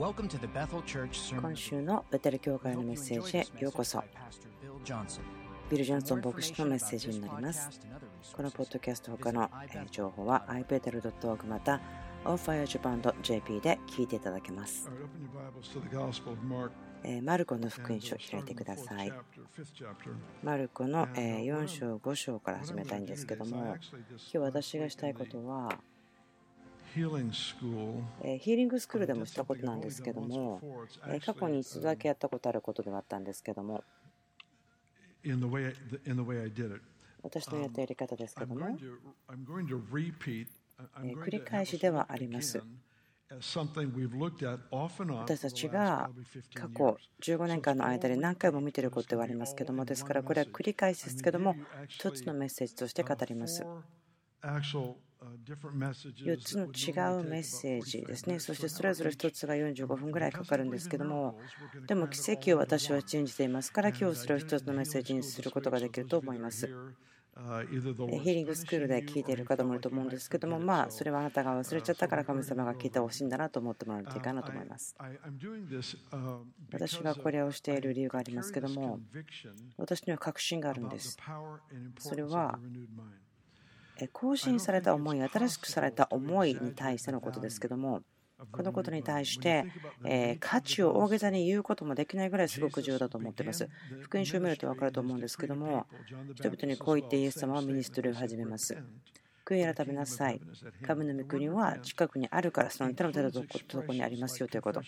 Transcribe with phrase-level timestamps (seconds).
[0.00, 4.02] 今週のベテル教会のメッセージへようこそ。
[5.70, 7.68] ビル・ジョンソン牧師のメッセージになります。
[8.34, 9.50] このポッドキャスト他の
[9.90, 11.82] 情報は ipetel.org また
[12.24, 14.90] onfirejapan.jp で聞いていただけます。
[17.22, 19.12] マルコの福音書を開いてください。
[20.42, 23.76] マルコの4章5章から始めたいんですけども今
[24.16, 25.78] 日私がしたいことは
[26.92, 30.60] ヒーリングスクールでもしたことなんですけども、
[31.24, 33.82] 過去に一度だけやったことあることではあったんですけども、
[37.22, 38.76] 私のやったやり方ですけども、
[40.98, 42.60] 繰り返しではあります。
[43.30, 43.54] 私
[45.40, 46.10] たちが
[46.52, 51.54] 過去15年間の間で何回も見ていることではありますけども、ですからこれは繰り返しですけども、
[51.86, 53.64] 一つのメッセージとして語ります。
[55.20, 58.38] 4つの違うメッセージですね。
[58.38, 61.38] そしてそれぞれ1つが45分ぐらいかかるんですけども、
[61.86, 66.68] でも奇跡を私は信じていますから、今日それを1つのメッセージにすることができると思います。
[67.36, 74.94] ヒーリングスクールで聞いている方もいると思うんですけども、まあ、それはあなたが忘れちゃったから神様が聞いてほしいんだなと思ってもらうといいかなと思います。
[76.72, 79.00] 私がこれをしている理由がありますけども、
[79.78, 81.16] 私には確信があるんです。
[81.98, 82.58] それは
[84.08, 88.02] 更新された思い、新しくされた思いに対してのことですけども、
[88.52, 89.66] このことに対して、
[90.04, 93.68] え価値を大げさに言うこともできないぐらいすごく重要だと思っています。
[94.00, 95.86] 福音書を見ると分かると思うんですけども、
[96.34, 98.76] 人々にこう言ってイエス様はミニストリーを始めます。
[99.50, 100.40] 悔い改めなさい。
[100.86, 103.42] 神の御国は近くにあるから、その手の手のと
[103.82, 104.80] こにありますよということ。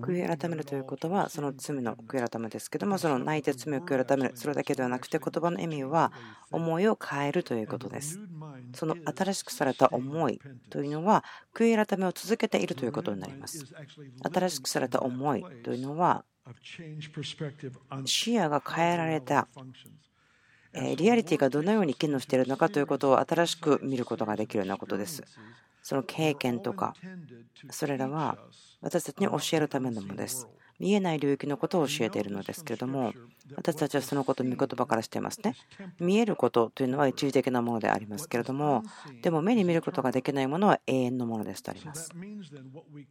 [0.00, 6.10] 悔い改めるということは、その罪の悔い改めですけども、その泣いて罪を悔い改める、それだけではなくて、言葉の意味は、
[6.50, 8.18] 思いを変えるということです。
[8.74, 10.40] その新しくされた思い
[10.70, 11.22] というのは、
[11.54, 13.66] 悔い改めを続けているということになります。
[14.32, 16.24] 新しくされた思いというのは、
[18.06, 19.48] 視野が変えられた
[20.96, 25.22] リアリティがどのように機能しているのかということを新しく見ることができるようなことです。
[25.82, 26.94] その経験とか、
[27.70, 28.38] それらは
[28.82, 30.46] 私たちに教えるためのものです。
[30.78, 33.14] 見えない領域のことを教えているのですけれども、
[33.54, 35.54] 私たちはそのことを見言葉からしていますね。
[35.98, 38.82] 見えることというのは一時的なものでありますけれども、
[39.22, 42.10] でも目に見ることができないものは永遠のものですとあります。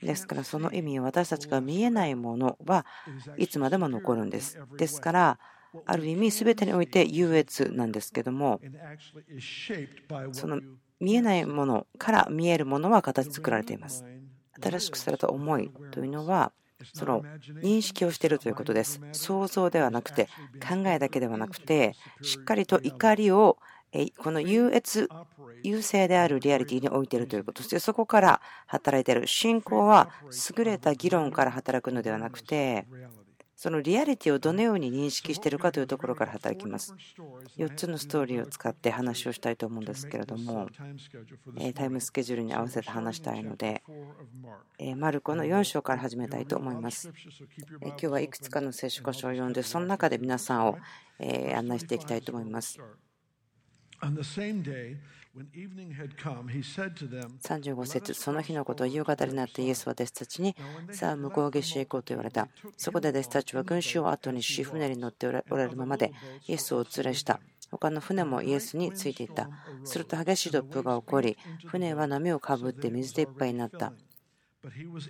[0.02, 2.86] ですからその意味、私たちが見えないものは
[3.38, 4.60] いつまでも残るんです。
[4.78, 5.40] ですから、
[5.86, 8.60] ある意味全てにおいて優越なんですけども
[10.32, 10.60] その
[11.00, 14.06] 見えないものから見えるものは形作られています。
[14.62, 16.54] 新しくされた思いというのは
[16.94, 17.24] その
[17.62, 19.02] 認識をしているということです。
[19.12, 20.30] 想像ではなくて
[20.68, 23.58] 考えだけではなくてしっかりと怒りを
[24.18, 25.10] この優越
[25.64, 29.28] 優勢であるリアリティに置いているということそしてそこから働いている。
[29.28, 30.10] 信仰は
[30.58, 32.86] 優れた議論から働くのではなくて
[33.56, 36.94] そのリアリティをどのように認識しているかというところから働きます。
[37.58, 40.68] 4つのストーリーを使って話をしたいと思うんですけれども、
[41.74, 43.82] タイムスケジュールに合わせて話したいので、
[44.98, 47.12] マルコの4章から始めたいと思います。
[47.82, 50.78] 今日はいくつかの聖書箇所を読んで、その中で皆さんを
[51.56, 52.78] 案内していきたいと思います。
[57.42, 60.56] 35節その日のこと夕方になってイエスは弟子たちに
[60.92, 62.48] さあ向こう岸へ行こうと言われた。
[62.78, 66.14] そこで弟子たちは群衆を後にし船に乗っておられるままで
[66.48, 67.42] イエスをお連れした。
[67.70, 69.50] 他の船もイエスについていった。
[69.84, 73.92] すると激しい突風が起こり船は波をかぶって水でいっぱいになった。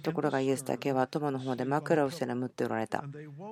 [0.02, 3.04] ところがイエスだけは友の方で枕をして眠っておられた。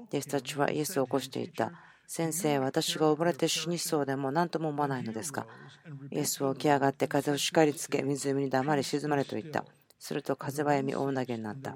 [0.10, 1.72] 弟子たちはイエスを起こしていった
[2.06, 5.48] 先生、私が溺れて死にそうでも何とも思わないのですか？
[6.12, 9.66] イエスは起き上がって風を叱りつけ、湖に黙り静まれと言った。
[9.98, 11.76] すると風は闇大投げになった。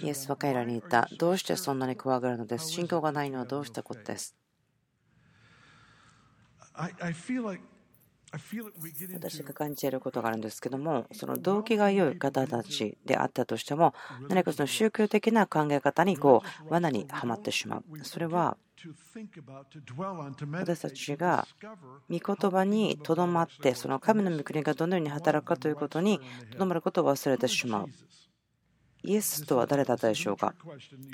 [0.00, 1.08] イエスは彼らに言った。
[1.18, 2.70] どうしてそんなに怖がるのです？
[2.70, 4.36] 信仰がないのはどうしたことです？
[9.14, 13.94] 私が感じていることがあるんですけども、その動機が良い方たちであったとしても、
[14.28, 17.84] 何かその宗教的な考え方にこう罠にはまってしまう。
[18.04, 18.56] それは
[20.52, 21.46] 私たちが
[22.10, 26.18] 御言葉にとどまって、その神の御国がどのように働くかということに
[26.50, 27.88] とどまることを忘れてしまう。
[29.04, 30.54] イエスとは誰だったでしょうか？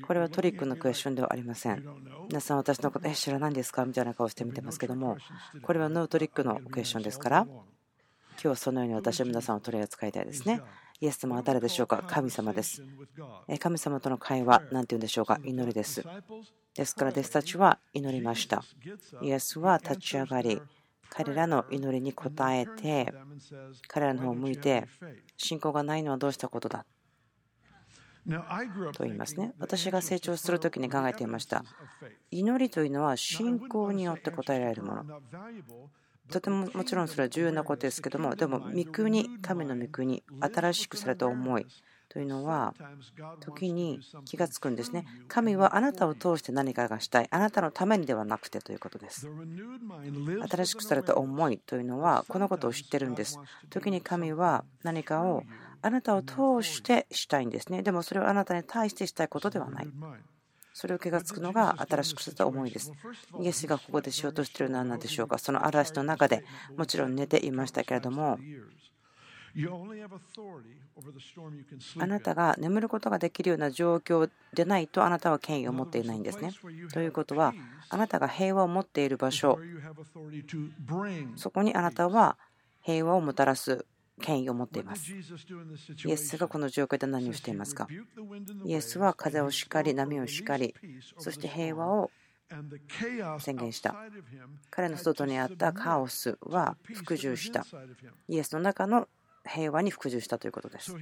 [0.06, 1.84] これはトリックのクエスチョンではありません。
[2.28, 3.84] 皆さん私のこと、え、知らないんですか？
[3.84, 5.16] みたいな顔して見てますけども、
[5.62, 7.58] これはノートリックのクエスチョンですから、今
[8.40, 10.60] 日はそのように私は皆さんを取り扱いたいですね。
[11.00, 12.02] イエス様は誰でしょうか？
[12.06, 12.82] 神様です。
[13.58, 15.38] 神様との会話、何て言うんでしょうか？
[15.44, 16.04] 祈りです。
[16.74, 18.62] ですから、弟子たちは祈りました。
[19.22, 20.60] イエスは立ち上がり、
[21.08, 23.12] 彼らの祈りに応えて、
[23.88, 24.86] 彼らの方を向いて、
[25.36, 26.84] 信仰がないのはどうしたことだ？
[28.92, 29.54] と言いますね。
[29.58, 31.64] 私が成長するときに考えていました。
[32.30, 35.04] 祈りというのは信仰によって答えられるもの。
[36.30, 41.66] とてももちろんそれは重要なことですけども、でも、御国、神の御国、新しくされた思い
[42.10, 42.74] というのは、
[43.40, 45.06] 時に気がつくんですね。
[45.28, 47.28] 神はあなたを通して何かがしたい。
[47.30, 49.28] あなたのためにではなくてということです。
[50.50, 53.38] 新しくされた思いというのは、このことを知ってるんです。
[53.70, 55.44] 時に神は何かを
[55.82, 57.82] あなたを通してしたいんですね。
[57.82, 59.88] でもそれはあなたに対してしたいことではない。
[60.72, 62.92] それを気がつくのが新しくした思いです。
[63.40, 65.38] イエスがここでしようとしているのは何でしょうか？
[65.38, 66.44] その嵐の中で
[66.76, 68.38] もちろん寝ていましたけれども、
[71.98, 76.52] あなたが眠ることができるような状況でないとあなたは権威を持っていないんですね。
[76.92, 77.54] ということは、
[77.88, 79.58] あなたが平和を持っている場所、
[81.34, 82.36] そこにあなたは
[82.82, 83.84] 平和をもたらす
[84.20, 85.12] 権威を持っています。
[85.12, 87.88] イエスがこの状況で何をしていますか？
[88.64, 90.74] イエスは風を叱り、波を叱り、
[91.18, 92.10] そして平和を
[93.40, 93.94] 宣言した。
[94.70, 97.66] 彼の外にあったカオスは服従した。
[98.28, 99.06] イエスの中の
[99.46, 100.94] 平和に服従したということです。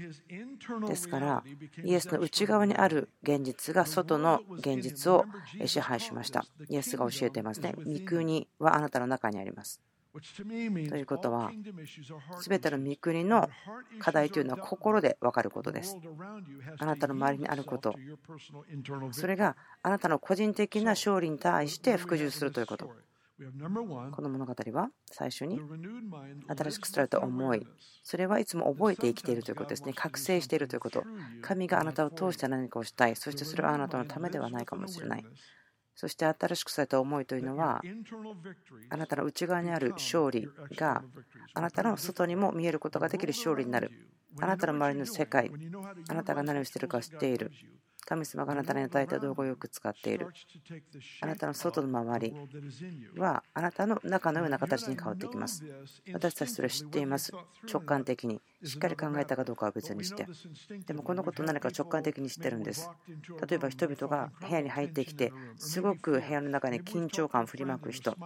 [0.87, 1.43] ですから、
[1.83, 5.25] イエスの内側にある現実が外の現実を
[5.65, 6.45] 支配しました。
[6.69, 7.75] イエスが教えていますね。
[7.77, 9.81] 御国はあなたの中にあります。
[10.89, 11.51] ということは、
[12.39, 13.49] すべての御国の
[13.99, 15.97] 課題というのは心で分かることです。
[16.79, 17.95] あなたの周りにあること、
[19.13, 22.91] それがあなたの個人的な勝利に対して服従するということ。
[24.13, 25.61] この物語は最初に
[26.49, 27.67] 新しくされた思い、
[28.03, 29.93] それはいつも覚えて生きているということですね。
[29.93, 31.05] 覚醒しているということ。
[31.43, 35.25] 神があなたを通して何かをしたい、そしてそれはあなたのためではないかもしれない。
[35.97, 37.83] そして新しくされた思いというのは、
[38.91, 40.47] あなたの内側にある勝利
[40.77, 41.03] が
[41.55, 43.91] あなたの外にも見えることができる勝利になる。
[44.39, 45.51] あなたの周りの世界、
[46.09, 47.51] あなたが何をしているか知っている。
[48.05, 50.29] 神様があなたに与えた道具をよく使っている。
[51.23, 52.35] あなたの外の周り
[53.17, 55.65] はあなたの中のような形に変わっていきます。
[56.13, 57.33] 私たちそれを知っています。
[57.69, 58.41] 直感的に。
[58.65, 60.27] しっかり考えたかどうかは別にして。
[60.87, 62.91] でもこのこと何か直感的に知ってるんです。
[63.49, 68.17] 例えば人々が部屋に入ってきて、すごく部屋の中に緊張感を振りまく人。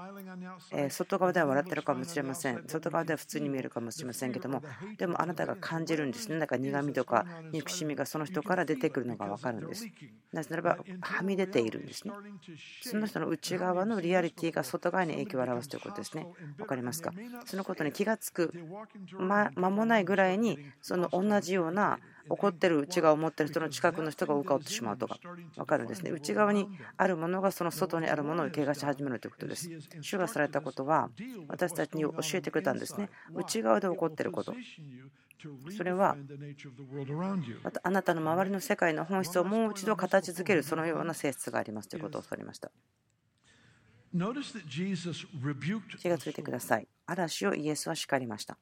[0.88, 2.64] 外側では笑ってるかもしれません。
[2.66, 4.62] 外側では普通に見えるかもしれませんけども、
[4.98, 6.38] でもあなたが感じるんですね。
[6.38, 9.86] なんか苦みとか憎しみがその人から出てくるのが分かるんです。
[10.32, 12.14] なぜならば、はみ出ているんですね。
[12.82, 16.26] その人の内側のリアリティが外側に影響を表すということですね。
[16.56, 17.12] 分かりますか？
[17.44, 18.54] そのことに気がつく
[19.18, 25.18] 間もないぐらいに、その同じような怒ってる内側を持ってる人の近くの人が浮かってしまうとか
[25.56, 26.10] 分かるんですね。
[26.10, 29.68] 内側にあるものがその外にあるものを怪我し始めるということです。
[30.00, 31.10] 主がされたことは
[31.48, 33.10] 私たちに教えてくれたんですね。
[33.34, 34.54] 内側で起こっていること。
[35.76, 36.16] それは
[37.64, 42.70] またあなたの周りの世界の本質をもう一度形づけるそのような性質がありますということを教わりました。
[45.98, 46.88] 気がついてください。
[47.06, 48.58] 嵐をイエスは叱りました。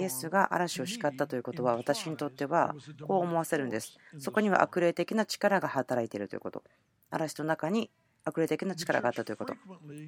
[0.00, 2.74] イエスが嵐を叱ったということは私にとっては
[3.06, 3.96] こう思わせるんです。
[4.18, 6.62] そこには悪霊的な力が働いているということ。
[7.10, 7.90] 嵐の中に
[8.24, 9.54] 悪霊的な力があったということ。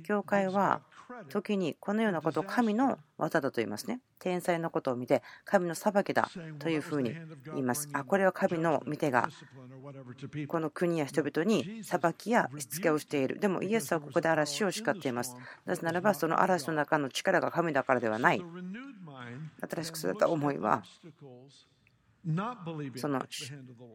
[0.04, 0.80] 教会は
[1.28, 4.00] 時にこのようなことを神の技だと言いますね。
[4.18, 7.14] 天才のことを見て神の裁きだというふうに
[7.46, 7.88] 言います。
[7.92, 9.28] あ、これは神の見てが
[10.48, 13.38] この国や人々に裁きやしつけをしている。
[13.38, 15.36] でもイエスはここで嵐を叱っています。
[15.66, 18.42] なぜならばその嵐の中の力が神だからではない。
[19.70, 20.82] 新しく育った思いは
[22.96, 23.22] その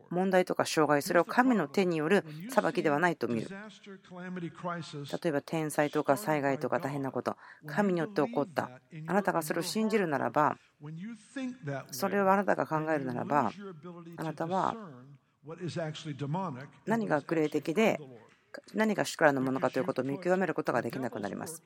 [0.09, 3.50] 問題とか障害、それを神の手による裁きではないと見る。
[3.50, 7.35] 例えば天災とか災害とか大変なこと、
[7.65, 8.71] 神によって起こった。
[9.07, 10.57] あなたがそれを信じるならば、
[11.91, 13.51] それをあなたが考えるならば、
[14.15, 14.75] あなたは
[16.85, 18.00] 何が悪霊的で
[18.74, 21.63] 何が主からのものかということを見極めることができなくなります。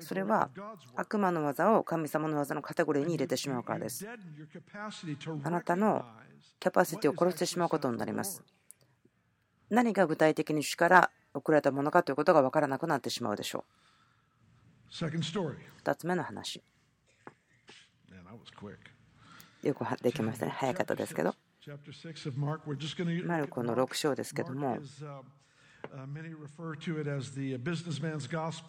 [0.00, 0.50] それは
[0.96, 4.06] 悪魔の技を神様の技のカテゴリーに入れてしまうからです。
[5.42, 6.04] あなたの
[6.58, 8.42] キャパシティを殺してしまうことになります。
[9.70, 13.80] 何が具体的に主から送られたものかということが分からなくなってしまうでしょう。
[14.92, 16.62] 2つ目の話。
[19.62, 20.52] よくできましたね。
[20.56, 21.34] 早かったですけど。
[23.24, 24.78] マルコの6章ですけども。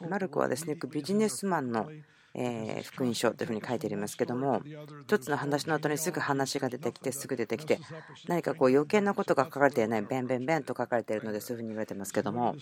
[0.10, 1.90] マルコはですね、ビジネスマンの
[2.34, 4.62] え福音書というふうに書いてありますけども
[5.02, 7.80] 一つの話の後にすぐ話が出てきてすぐ出てきて
[8.28, 12.56] 何かこう余計なことが書かれていないベンベンベンと書かれているのでそういうふうに言われてますけども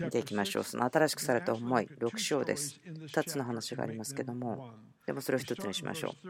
[0.00, 0.64] 見ていきましょう。
[0.64, 2.80] その新しくされた思い6章です。
[2.86, 4.70] 2つの話がありますけども
[5.06, 6.28] でもそれを一つにしましょう。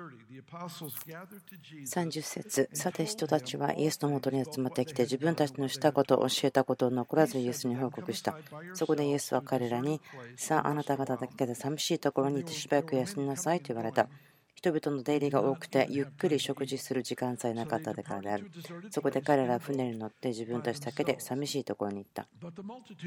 [1.86, 8.36] 30節さて人たちはイエスのもとに集まってきて自分たちのしたことを教えたことを残らずイエスに報告した。
[8.74, 10.00] そこでイエスは彼らに
[10.36, 14.08] さああなた方だけで寂しいところにいてしばらく休みなさいと言われた。
[14.56, 18.50] 人々の出入りが多くてゆっくり食事する時間さえなかったからである。
[18.90, 22.26] そこで彼らは船に乗って自分たちだけで寂しいところに行った。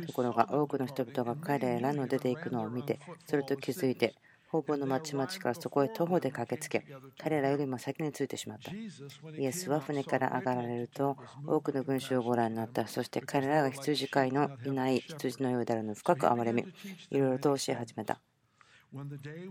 [0.05, 4.13] ところが多くの人々が彼らの出ていくのを見て、それと気づいて、
[4.49, 6.85] 方々の町々からそこへ徒歩で駆けつけ、
[7.21, 8.71] 彼らよりも先に着いてしまった。
[8.71, 12.87] イエスは船から上がられると、多くの群衆をご覧になった。
[12.87, 16.65] そして彼らが羊飼いのいない羊のようであるのを深く憐れみ、
[17.11, 18.21] いろいろと教え始めた。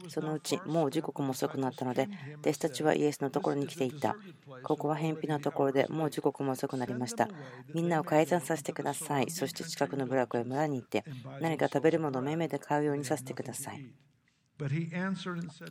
[0.09, 2.09] そのうちもう時刻も遅くなったので
[2.41, 4.17] 弟子たちはイエスのところに来ていた
[4.62, 7.29] ここは偏僻なところでもう時刻も遅くなりました
[7.75, 11.05] みんなを改ざんさせてくださいそして近くの部落へ村に行って
[11.41, 13.85] 何か食べるものをめめで買うようにさせてください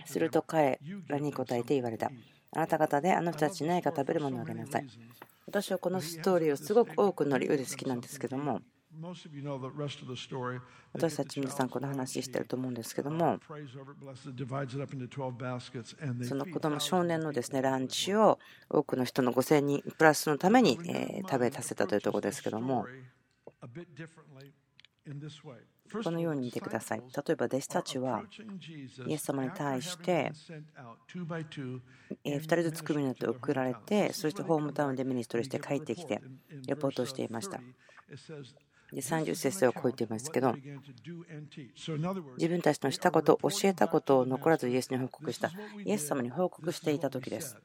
[0.06, 2.12] すると彼らに答えて言われた。
[2.52, 4.88] あなた方であの人たちに何か食べるものをあげなさい。
[5.46, 8.62] 私はこのストーリーをすごく多くの理由で好きなんですけども。
[10.94, 13.40] 私たち皆さんこの話してると思うんですけども。
[16.24, 18.40] その子供少年のですねランチを
[18.70, 20.80] 多くの人の5000人プラスのために
[21.30, 22.86] 食べさせたというところですけども
[26.04, 27.00] このように見てください。
[27.00, 28.24] 例えば弟子たちは
[29.08, 30.32] イエス様に対して
[32.26, 36.22] 2人ずつ組になって送られてそしてホームタウンでミニストリーして帰ってきて
[36.68, 37.60] レポートをしていました。
[38.92, 40.56] で30節を超えていますけど
[42.38, 45.52] 自分たちのしたこと教えたことを残らずイエスに報告した
[45.84, 47.58] イエス様に報告していた時です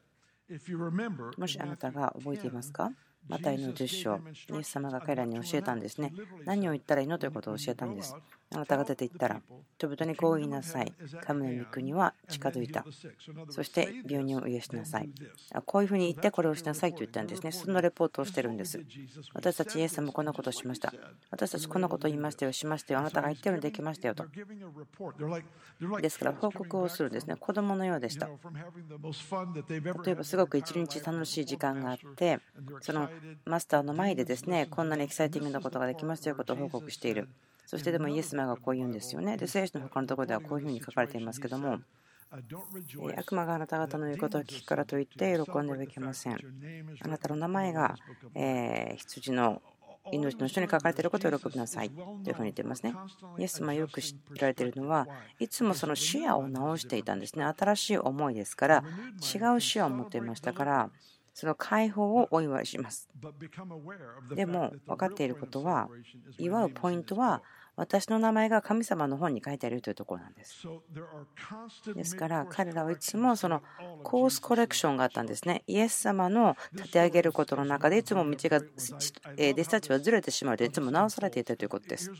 [1.37, 2.91] もしあなたが覚えていますか？
[3.27, 6.15] マタイの10章、イエス様が彼らに教えたんですね。
[6.45, 8.17] 何を言ったらいいのということを教えたんです。
[8.53, 9.41] あなたが出て行ったら、
[9.77, 10.93] 人々にこう言いなさい。
[11.25, 12.85] 神の御国は近づいた。
[13.49, 15.09] そして病人を癒しなさい。
[15.65, 17.51] こういうふうに言ってこれをしなさいと言ったんですね。
[17.51, 18.81] そのレポートをしてるんです。
[19.33, 20.93] 私たちイエス様こんなことをしました。
[21.29, 22.99] 私たちこんなことを言いましたよ、しましたよ。
[22.99, 24.25] あなたが言ったようにできましたよと。
[26.01, 27.37] ですから報告をするんですね。
[27.37, 28.27] 子供のようでした。
[28.27, 32.39] 例えばすごく一日楽しい時間があって、
[32.81, 33.09] その
[33.45, 37.29] マスターの前でですね、こんなにエキサイティングなことができますということを報告している。
[37.65, 39.37] そしてでもイエス様がこう言うんですよね。
[39.37, 41.79] で、聖書の他のところではこういうふうに書かれていますけども、
[43.17, 46.39] 悪魔があなた方の言うことを聞くからといって喜んではいけません。
[47.01, 47.95] あなたの名前が、
[48.35, 49.61] え羊の
[50.11, 52.95] 命の人に書かれていることを喜びなさいというふうに言っていますね。
[53.37, 55.07] イエス様よく知られているのは
[55.39, 57.45] いつもその視野を直していたんですね。
[57.45, 58.83] 新しい思いですから
[59.33, 60.89] 違う視野を持っていましたから
[61.33, 63.09] その解放をお祝いします。
[64.35, 65.89] でも分かっていることは
[66.37, 67.41] 祝うポイントは
[67.77, 70.67] 私の名前が神様の本に書いてあるというところなんです。
[71.95, 73.63] ですから彼らはいつもその
[74.03, 75.63] コースコレクションがあったんですね。
[75.67, 82.11] イエス様の立て上げることの中でいつも道が弟子たちはずれてしまうといつも直されていたということです。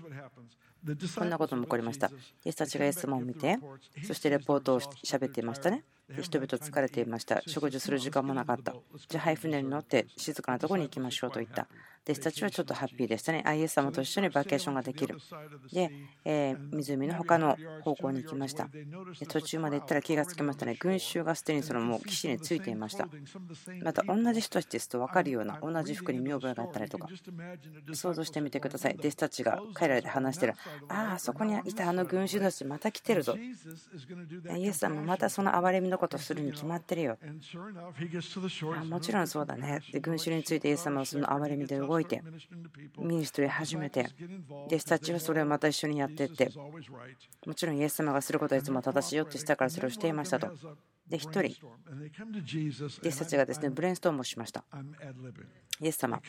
[1.15, 2.07] こんなことも起こりました。
[2.07, 3.59] 弟子たちがイエス様を見て、
[4.07, 5.83] そしてレポートをしゃべっていましたね。
[6.21, 7.41] 人々疲れていました。
[7.47, 8.73] 食事する時間もなかった。
[9.07, 11.67] じゃあ、はい、船に乗って静かなところに行きましょうと言った。
[12.03, 13.43] 弟子たちはちょっとハッピーでしたね。
[13.55, 15.17] イエス様と一緒にバケーションができる。
[15.71, 15.91] で、
[16.25, 18.67] え湖の他の方向に行きました。
[19.19, 20.75] で途中まで行ったら気がつきましたね。
[20.79, 23.07] 群衆がすでにそのもう岸についていました。
[23.83, 27.07] また同じ人たちですと分かるような同じ服に見覚えがあったりとか
[27.93, 28.95] 想像してみてください。
[28.97, 30.53] 弟子たちが彼らで話してる。
[30.89, 33.35] ああ、そこにいたあの群衆たちまた来てるぞ。
[34.57, 37.17] イエス様またその憐れみのことをするに決まってるよ。
[38.75, 39.81] あもちろんそうだね。
[39.91, 42.23] で群衆についてイエス様はその憐れみで動動いて
[42.97, 44.07] ミニストリー始めて。
[44.67, 46.49] 弟子たちはそれをまた一緒にやっていって。
[47.45, 50.47] もちろんイエス様がすることはいつも正しいよってしたからそれをしていましたと。
[51.07, 54.63] で一人弟子たちがですねブレインストームをしました。
[55.81, 56.21] イエス様。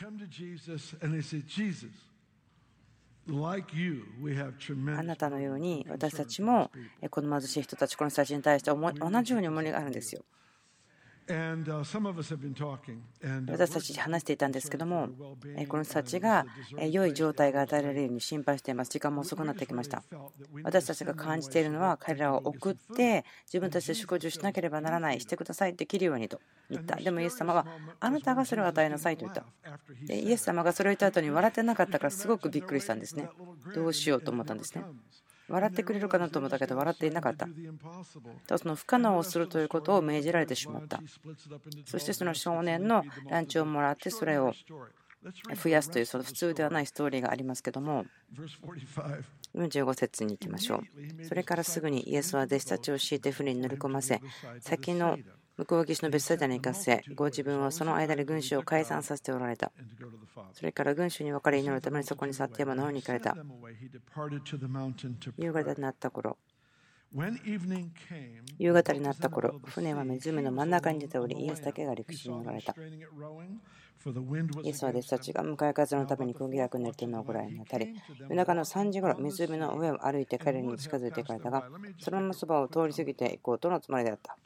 [4.97, 6.69] あなたのように私たちも
[7.09, 10.25] この貧しい人たちこの人たちに対して同じように思いがあるんですよ。
[13.47, 15.09] 私たち話していたんですけども、
[15.67, 16.45] この人たちが
[16.91, 18.91] 良い状態が与えられるように心配しています。
[18.91, 20.03] 時間も遅くなってきました。
[20.63, 26.95] 私たちが感じているのは、彼らを送って自分たちで祝辞しなければならない、してください、できるようにと言った。
[26.97, 27.65] でもイエス様は、
[27.99, 29.45] あなたがそれを与えなさいと言った。
[30.05, 33.29] でイエス様がそれを言った後に笑ってなかったからすごくびっくりしたんですね。
[33.73, 34.83] どうしようと思ったんですね。
[35.49, 37.47] 笑ってくれるかなと思ったけど笑っていなかった。
[38.57, 41.01] その不可能をするということを命じられてしまった。
[41.85, 44.53] そしてその少年のランチをもらってそれを
[45.61, 48.05] 増やすというその普通ではないストーリーがありますけども
[49.55, 50.77] 45節に行きましょ
[51.21, 51.25] う。
[51.25, 54.21] それからすぐにイエスは弟子たちを敷いて船に乗り込ませ
[54.59, 55.17] 先の
[55.55, 59.71] 向こう岸の別サイダに行かせご自分はその間で群衆を解散させておられた。
[60.53, 63.35] それから群衆に別れ祈るためにそこに去って山の方に行かれた。
[65.37, 66.37] 夕方になった頃。
[68.57, 72.75] 夕方になった頃船は湖の真ん中に出ておりイエスだけが陸地におられた。
[74.63, 84.37] イエスは弟子たちが向かい風のために釘役になっているのをご覧になたり夜中の3時ごろ湖の上を歩いて彼に近づいていかれたがそのままそばを通り過ぎていこうとのつもりであった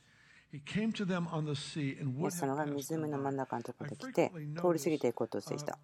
[2.24, 5.78] イエス様が湖の真ん中のところで来て通り過ぎていこうとしていた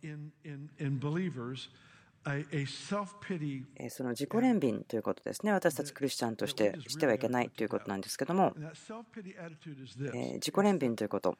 [3.89, 11.37] その自己憐憫ということですね、私たちクリスチャンとしてしてはいけないということなんですけども、自己憐憫ということ、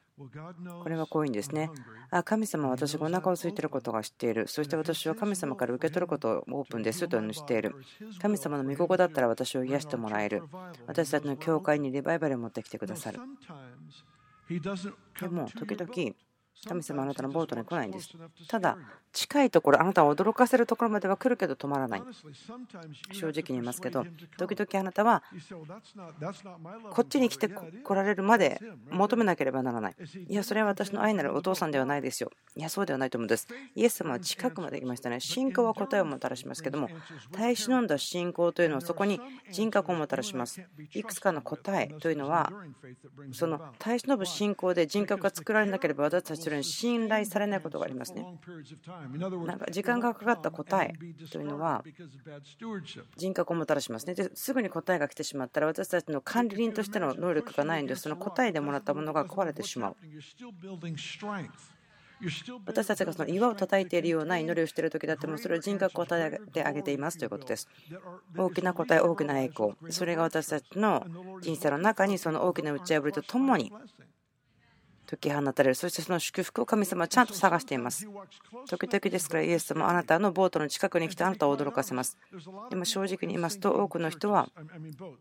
[0.82, 1.70] これはこういうんですね、
[2.10, 7.74] あ神様は私がお腹を空いていることが知っている、そして私は神様から受け取ることをオープンですというのを知っている、
[8.20, 10.42] 神様の御心だったら私を癒してもらえる、
[10.86, 13.20] 私たちの教会にリバイバルを持ってきてくださる。
[14.50, 16.14] でも時々
[16.66, 18.10] 神様あなたのボートに来ないんです。
[18.48, 18.78] ただ、
[19.12, 22.02] 近いところ、あなたを驚かせるところまでは来るけど止まらない。
[23.12, 24.04] 正直に言いますけど、
[24.38, 25.22] 時々あなたは、
[26.90, 29.96] こっちに来て来られるまで求めなければならない。
[30.28, 32.30] いや、それは私の愛なるお父さんではないですよ。
[32.56, 33.48] いや、そうではないと思うんです。
[33.74, 35.20] イエス様は近くまで来ましたね。
[35.20, 36.88] 信仰は答えをもたらしますけども、
[37.32, 39.20] 耐え忍んだ信仰というのはそこに
[39.50, 40.62] 人格をもたらします。
[40.92, 42.52] いくつかの答えというのは、
[43.32, 48.22] その耐え忍ぶ信仰で人格が作られなければ私たちそれに信頼されないことがありますね。
[49.46, 50.92] なんか時間がかかった答え
[51.32, 51.82] というのは
[53.16, 54.14] 人格をもたらしますね。
[54.14, 59.96] ですぐに答えが来てしまったら私たちの管理人としての能力がないんでその答えでもらったものが壊れてしまう。
[62.66, 67.68] 私たちがその岩を叩いているような祈りをしている時だってもそれを人格を与えてあげていますということです。
[68.36, 71.04] 大きな答え、大きな栄光、それが私たちの
[71.40, 73.72] 人生の中にその大きな打ち破りとともに
[75.06, 75.74] 解き放たれる。
[75.74, 78.08] そしてその祝福を神様はちゃんと探しています。
[78.68, 82.18] 時々ですからイエス様あなたのボートの近くに来てあなたを驚かせます。
[82.70, 84.48] でも正直に言いますと多くの人は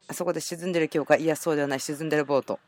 [0.08, 2.60] あそこで沈んでいる教会、いやそうではない沈んでいるボート。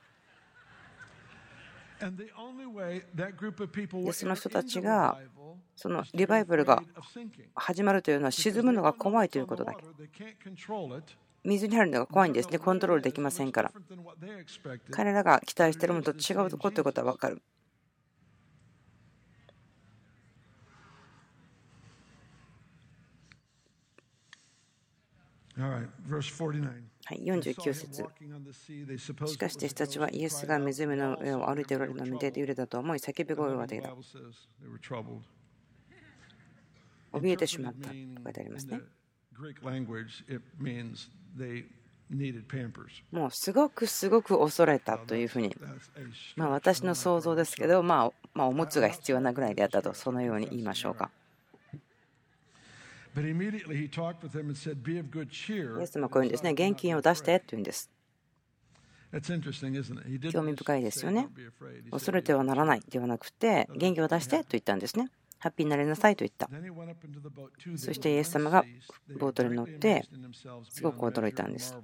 [4.03, 5.17] でその人たちが
[5.75, 6.83] そのリバイバルが
[7.55, 9.83] 始まるというのは沈むのが怖いということだけ。
[11.45, 12.57] 水に入るのが怖いんですね。
[12.57, 13.71] コントロールできませんから。
[14.91, 17.41] 彼らが期待しているものと違うところということは分かる。
[27.05, 28.03] はい、49節
[29.27, 33.95] しかし弟子たちはイエスが湖の上を歩いておられるのを見て揺れたと思い叫び声を上げた。
[37.13, 38.81] 怯えてしまったと書いてありますね。
[43.11, 45.55] もうすごくすごく恐れたというふうに、
[46.35, 51.09] まあ、私の想像ですけど、まあ、まあおむつが必要なぐらいであったと、そのように言いましょうか。
[55.79, 57.89] イエスもこういうんですね、現金を出してというんです。
[60.31, 61.29] 興味深いですよね。
[61.91, 65.09] 恐れてはならないではなくて、元気を出してと言ったんですね。
[65.45, 66.49] ハッピーになりなさいと言った。
[67.77, 68.65] そしてイエス様が
[69.19, 70.03] ボートに乗って
[70.67, 71.77] すごく驚いたんです。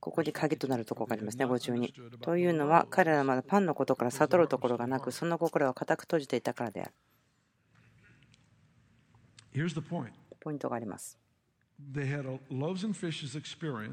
[0.00, 2.18] ここに鍵となるところがありますね、52。
[2.18, 6.92] というのは、彼らはまだパンのことから悟るところがなく、その心は固く閉じていたからである。
[10.40, 11.21] ポイントがあります。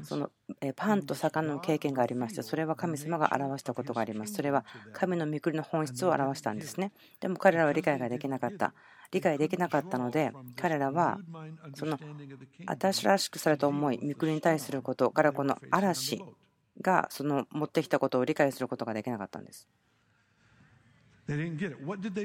[0.04, 0.30] その
[0.76, 2.42] パンと魚の経験がありました。
[2.42, 4.34] それは神様が表したことがあります。
[4.34, 6.92] それは神の御国の本質を表したんですね。
[7.20, 8.74] でも彼らは理解ができなかった。
[9.12, 11.18] 理解できなかったので、彼らは
[11.74, 11.98] その
[12.66, 16.22] 新しくされた思い、御国に対することからこの嵐
[16.80, 19.68] がその持ってきたことを理解することができなかったんです。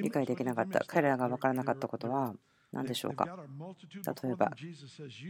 [0.01, 0.83] 理解できなかった。
[0.87, 2.33] 彼らが分からなかったことは、
[2.75, 3.25] 何でしょうか。
[3.25, 4.51] 例えば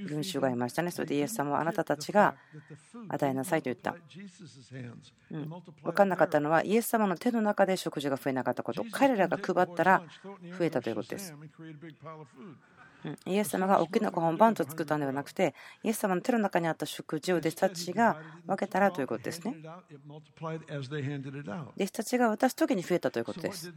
[0.07, 0.89] 群衆がいましたね。
[0.89, 2.35] それでイエス様はあなたたちが
[3.07, 3.95] 与えなさいと言った、
[5.29, 5.49] うん、
[5.83, 8.83] 分かんなかったのはイエス様の手の中で食事が増えなかったこと。
[8.91, 10.01] 彼らが配ったら
[10.57, 11.35] 増えたということです
[13.25, 15.53] イエス様が大きなご飯をバンと作ったのではなくて、
[15.83, 19.55] イエス様の手の中にあった食事を弟子たちが分けたらということですね。
[20.41, 23.73] 弟子たちが渡す時に増えたということです。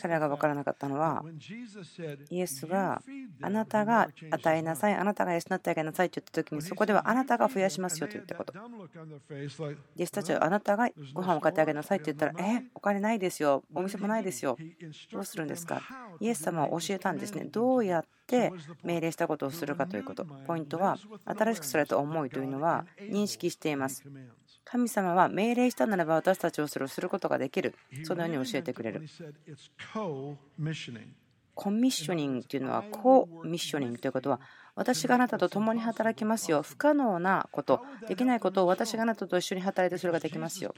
[0.00, 1.24] 彼らが分からなかったのは、
[2.30, 3.02] イエスが
[3.42, 8.52] あなたが与えなさい、あなたが養ってあげなさいと言った時に、そこではあなたが増やしますよと言ったこと。
[9.96, 14.56] 弟子たちはあなたがご飯を買ってあげなさいと言ったら、え、お金ないですよ、お店もないですよ、
[15.12, 15.82] どうするんですか？
[16.20, 17.44] イエス様は教えたんですね。
[17.44, 18.37] どうやって
[18.82, 20.24] 命令したことをするかということ。
[20.24, 24.04] ポイントは、新しくされた思いというのは認識しています。
[24.64, 27.74] 神様は命令したならば私たちをそれをすることができる。
[28.04, 29.06] そのように教えてくれる。
[31.58, 34.38] コミッショニングというのはコミッショニングということは
[34.76, 40.72] 私があなたと共に働きますよ不可能なことできないことを私があなたと一緒に働いてそれができますよ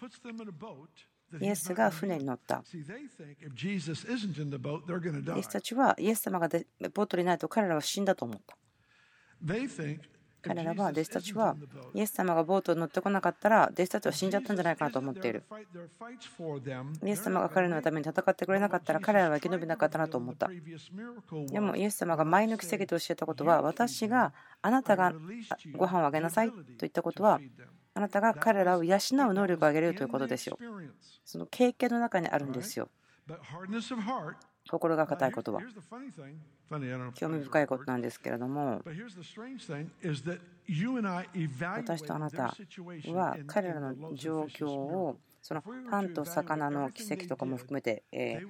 [1.40, 2.64] イエスが船に乗った。
[2.64, 2.78] イ
[5.38, 8.56] エスたちはイエス様がボートにないと彼らは死んだと思った。
[10.42, 11.54] 彼らは弟子たちは
[11.94, 15.44] イエス様がボートに乗ってこなかったら弟子たちは死んじゃったんじゃないかなと思っている
[17.04, 20.48] イエス様が彼らのために戦ってくれなかったら彼らは生き延びなかったなと思った
[21.48, 25.12] でもイエス様が前の奇跡と教えたことは私があなたが
[25.76, 27.38] ご飯をあげなさいと言ったことは
[27.94, 28.98] あなたが彼らを養う
[29.34, 30.58] 能力を上げるということですよ。
[31.24, 32.88] その経験の中にあるんですよ。
[34.70, 35.60] 心が硬いことは。
[37.14, 38.82] 興味深いことなんですけれども。
[41.76, 42.54] 私とあなた
[43.06, 48.40] は彼らの状況をそのパンと魚の奇跡とかも含めてえ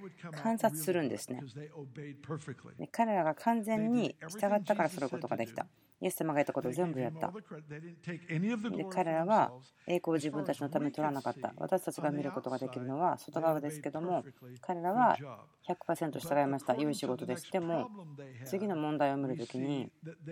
[0.43, 1.41] 観察するんですね。
[2.91, 5.67] 彼らが完全に従ったからすることができた。
[6.03, 7.31] イエス様が言ったことを全部やった。
[7.31, 9.53] で彼らは
[9.87, 11.53] 栄光を自分たちのために取らなかった。
[11.57, 14.25] 私たちが見ることができるのは外側ですけども、
[14.61, 15.17] 彼らは
[15.75, 16.75] 100%従いました。
[16.75, 17.51] 良い仕事です。
[17.51, 17.89] でも、
[18.45, 19.91] 次の問題を見るときに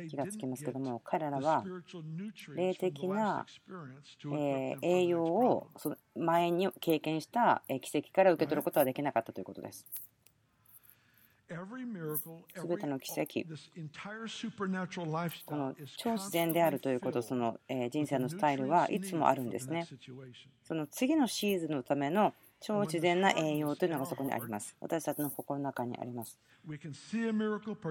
[0.09, 1.64] 気がつきますけども、彼らは
[2.57, 3.46] 霊的な
[4.83, 5.68] 栄養を
[6.14, 9.87] 前に経験した奇跡から受け取ることはできなかったということです。
[11.48, 13.40] すべての奇跡、
[15.46, 17.59] この超自然であるということ、その
[17.90, 19.87] 人生のスタイルはいつもあるんですね。
[20.62, 24.77] その次のシーズンのための超自然な栄養というのがそこにあります。
[24.81, 26.38] 私たちの心の中にあります。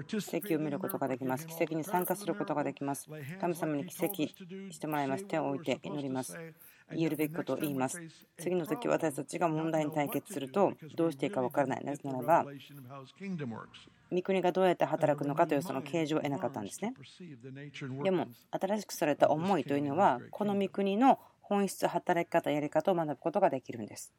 [0.08, 1.47] 奇跡を見ることができます。
[1.47, 3.08] 奇跡に参加することができます。
[3.39, 4.15] 神様に奇跡
[4.71, 5.25] してもらいます。
[5.25, 6.38] 手を置いて祈ります。
[6.91, 8.01] 言えるべきことを言います。
[8.38, 11.84] 次の時私たちが問題に対決するとどうしていいか分からない。
[11.84, 12.45] なぜならば、
[14.12, 16.93] 御国がどうやって働くのかというその形状を得なかったんですね。
[18.03, 24.13] でも、新しくされた思いというのは、この御国の本質、働き方、やり方を学ぶことができるんです。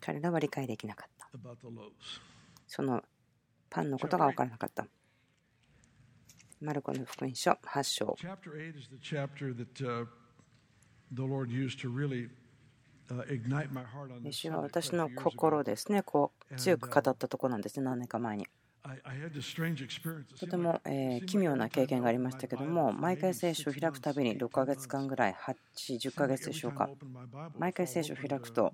[0.00, 1.28] 彼らは理解できなかった。
[2.66, 3.02] その
[3.70, 4.86] パンのことが分からなかった。
[6.60, 8.16] マルコの福音書8章。
[14.32, 18.46] 主は私の心ですね、こう強く語ったところなんですね、何年か前に。
[20.38, 25.36] とても、え奇妙な経験がありましたけども毎回聖書を開くたびに6ヶ月間ぐらい
[25.74, 26.88] 810ヶ月でしょうか。
[27.58, 28.72] 毎回聖書を開くと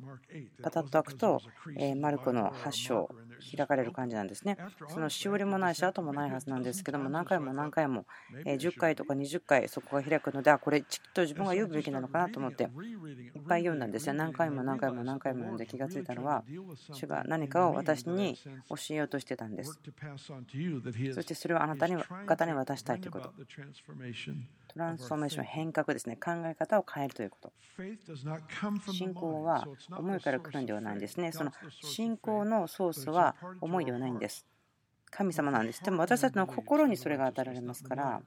[0.63, 1.41] パタッと開くと、
[1.77, 3.09] えマルコの8章
[3.57, 4.57] 開かれる感じなんですね。
[4.89, 8.07] そのしおりもないし後もないはずなんですけども何回も何回も、
[8.45, 12.71] え10回とか20回そこが開くのであこれきっと自分が読むべきなのかなと思っていっ
[13.49, 14.15] ぱい読んだんですよ。
[14.15, 16.45] 何回も何回も何回も読んで気がついたのは
[16.93, 19.81] 主が何かを私に教えようとしてたんです
[21.15, 23.33] そしてそれをあなたに方に渡したいということ。
[24.69, 26.17] トランスフォーメーション、変革ですね。
[26.17, 27.53] 考え方を変えるということ。
[28.93, 31.33] 信仰は思いから来るんではないんですね。
[31.33, 34.47] その信仰のソースは思いではないんです。
[35.11, 35.83] 神様なんです。
[35.83, 38.23] でも私たちの心にそれが与えられますから。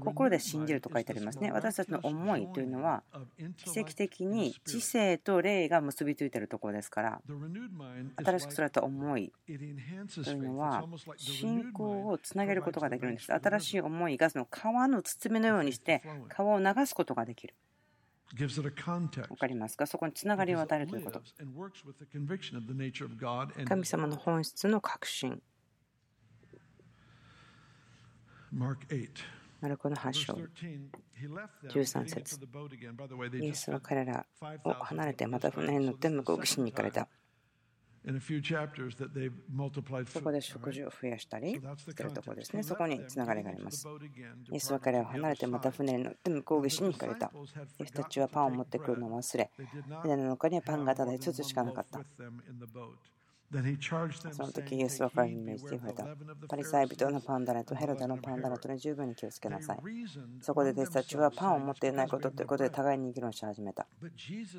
[0.00, 1.50] 心で信じると書いてありますね。
[1.50, 3.02] 私たちの思いというのは
[3.56, 7.22] 奇跡的に知性と霊が結びついているところですから
[8.24, 9.56] 新しくされた思いとい
[10.34, 10.84] うのは
[11.16, 13.32] 信仰をつなげることができるんです。
[13.32, 17.54] 新しい思いがその川の包みのようにして川を流すことができる。
[18.34, 19.86] 分かりますか？
[19.86, 21.20] そこにつながりを与えるということ。
[23.66, 25.42] 神様の本質の確信。
[29.62, 30.36] マルコの8章
[31.68, 32.40] 13節
[33.40, 34.26] イエスは彼ら
[34.64, 37.06] を離れてまた船に乗って向こう岸に行かれた。
[40.06, 42.64] そこで食事を増やしたりするところですね。
[42.64, 43.86] そこにつながりがあります。
[44.50, 47.30] イエスは彼を離れてまた船に乗って向こう岸に行かれた。
[47.78, 49.48] イエスたちはパンを持ってくるのを忘れ、
[50.02, 52.00] 船の中にはパンがただ5つしかなかった。
[54.32, 56.06] その時イエスは彼に命じて言われた。
[56.48, 59.78] パリサイ人のパンダラとヘロデのパンダラとに十分に気をつけなさい。
[60.40, 63.86] そこで弟子たちはパンを持っていないことということで互いに議論し始めた。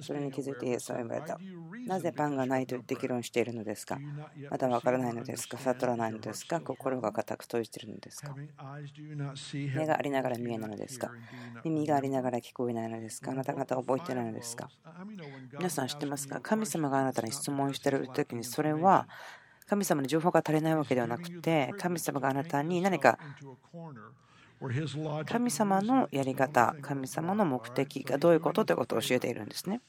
[0.02, 1.40] それに気づいてイエスは言われた。
[1.88, 3.98] なぜパンがないと言って議論しているのですか？
[4.52, 5.58] まだ分からないのですか？
[5.58, 6.62] 悟らないのですか？
[6.62, 8.36] 心が固く閉じているのですか？
[9.76, 11.10] 目がありながら見えないのですか？
[11.66, 13.32] 耳がありながら聞こえないのですか？
[13.32, 14.70] あなた方覚えてないのですか？
[15.58, 16.40] 皆さん知ってますか？
[16.42, 19.08] 神様があなたに質問している時にそれをは
[19.66, 23.18] 神様の情報が足りないわけではなくて神様があなたに何か
[25.26, 29.82] 神様のやり方神様の目的がどういうことということを教えているんですね。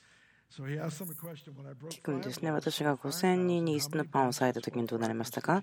[0.57, 2.53] 聞くんですね。
[2.53, 5.63] 私が5000人に椅子のパンを割いた時にどうなりましたか？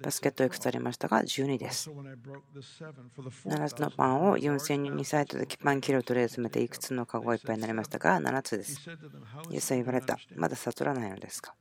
[0.00, 1.88] バスケットいくつありましたか ?12 です。
[3.46, 8.90] 7つのパンを4000人に割いた時パンキロとり詰めていくつのカゴがいっぱいになりましたか ?7 つです。
[9.50, 10.18] イエスは言われた。
[10.36, 11.54] まだ悟らないのですか？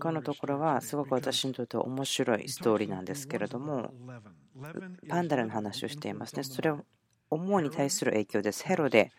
[0.00, 3.92] このところはすごく私にとって面白いストーリーなんですけれども
[5.08, 6.42] パンダラの話をしていますね。
[6.42, 6.84] それを
[7.30, 8.64] 思うに対する影響です。
[8.64, 9.12] ヘロデ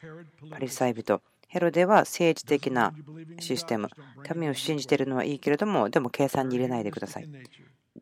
[0.50, 1.22] パリサイ人。
[1.48, 2.94] ヘロデは政治的な
[3.40, 3.90] システム。
[4.28, 7.30] 神を信じているのはいいけれどもでも計算に入れないでください、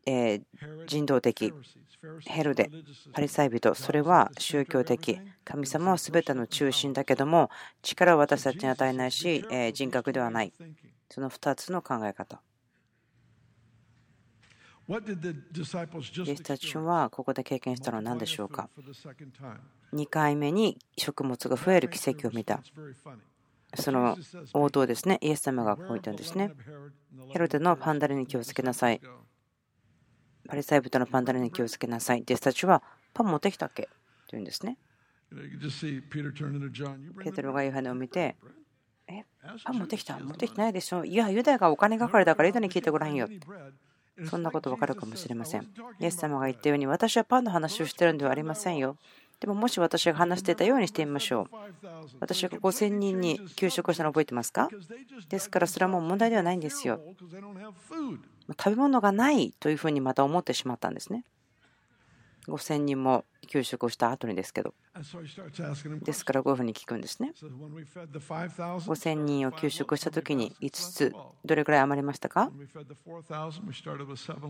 [0.06, 0.40] え
[0.86, 1.52] 人道的。
[2.26, 2.70] ヘロデ
[3.12, 3.74] パリサイ人。
[3.74, 5.20] それは宗教的。
[5.44, 7.48] 神様は全ての中心だけども
[7.80, 10.52] 力を私たちに与えないし人格ではない
[11.10, 12.40] その2つの考え方。
[14.88, 15.02] 弟
[16.24, 18.70] 子たちはここで経験したのは何でしょうか
[19.92, 22.62] ?2 回目に食物が増える奇跡を見た。
[23.74, 24.16] その
[24.54, 25.18] 応答ですね。
[25.20, 26.52] イエス様がこう言ったんですね。
[27.28, 29.00] ヘロデのパンダルに気をつけなさい。
[30.48, 32.22] パリサイ人のパンダルに気をつけなさい。
[32.22, 33.82] 弟子たちはパン持ってきたっけ？
[33.82, 33.90] と
[34.30, 34.78] 言うんですね。
[37.22, 38.36] ペテロがヨハネを見て、
[39.08, 39.24] え、
[39.64, 43.28] パン持ってきた持ってきてないでしょいや、ユダヤがお金係だからユダに聞いてごらんよ。
[44.26, 45.62] そんなことわかるかもしれません。
[46.00, 48.96] イエス様が言ったように、私はパンの話をしてるんではありませんよ。
[49.40, 51.56] でももし私が話していたようにしてみましょう。
[52.18, 54.68] 私が5000人に給食をしたの覚えてますか？
[55.28, 57.00] ですからそれはもう問題ではないんですよ。
[58.58, 61.22] 食べ物がないというふうにまた思ってしまったんですね。
[62.48, 64.74] 5000人も給食をした後にですけど。
[66.02, 67.32] ですからこういうふうに聞くんですね。
[67.36, 72.50] 5000人を給食した時に5つ、どれくらい余りましたか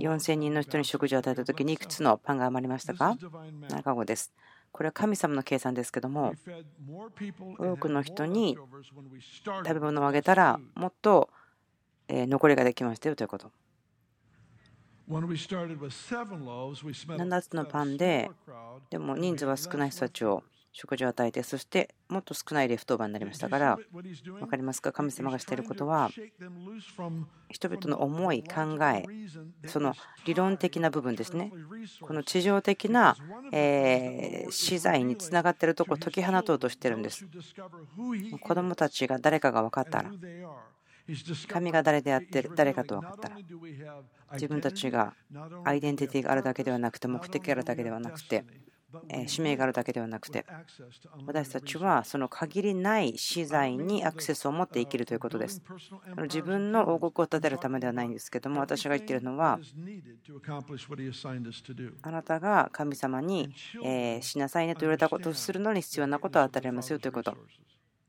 [0.00, 3.16] ?4000 人の人に食事を与えた時にいくつのパンが余りましたか
[3.68, 4.32] ?7 個です。
[4.72, 6.34] これは神様の計算ですけども、
[7.58, 8.56] 多くの人に
[9.44, 11.30] 食べ物をあげたら、もっと
[12.08, 13.50] 残りができましたよということ。
[15.08, 18.30] 7つのパンで、
[18.90, 23.48] でも人数は少ない人たちを食事を与えて、そしてもっと少ないレフトオーバーになりました。
[23.48, 26.10] から、分かりますか、神様がしていることは、
[27.48, 29.04] 人々の思い、考え、
[29.66, 29.94] その
[30.26, 31.52] 理論的な部分ですね、
[32.00, 33.16] この地上的な
[34.50, 37.26] 資材につながっているところを解き放とうとしているんです。
[38.40, 40.10] 子供たちが誰かが分かったら、
[41.48, 43.36] 神が誰であって誰かと分かったら
[44.32, 45.14] 自分たちが
[45.64, 48.44] アイデンティティがあるだけではなくて目的があるだけではなくて
[49.26, 50.46] 使命があるだけではなくて
[51.26, 55.62] 私たちはその限りない資材にアクセスを持って生きるということです
[56.22, 59.58] 自分の王国を立てるためではないんですけども私が言っているのは
[62.02, 63.54] あなたが神様に
[64.22, 67.36] しなさいねと言われたことをするのに必要なことを与えられますよということ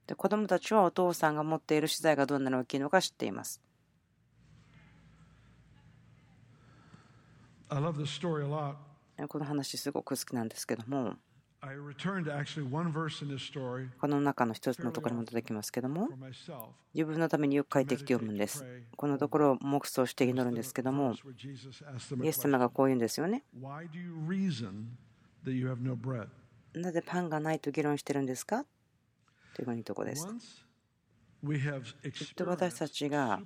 [0.08, 3.62] で子供たちはお父さんが持っている資材がどんなに大きいのか知っています。
[7.70, 11.14] この話すごく好きなんですけども。
[14.00, 16.08] この中の一つのところに戻ってきますけども。
[16.94, 18.66] 自分のためによく帰ってきて読むんです。
[18.96, 21.16] このところを黙想して祈るんですけども
[22.24, 23.44] イエス様がこう言うんですよね。
[26.74, 28.66] なぜパンがないと議論してるんですか？
[29.54, 30.28] というふうにとこです。
[32.14, 33.42] きっと私たちが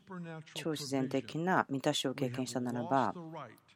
[0.53, 3.13] 超自然的な満たしを経験したならば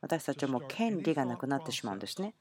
[0.02, 2.34] 私たちはもう権利がなくなってしまうんですね。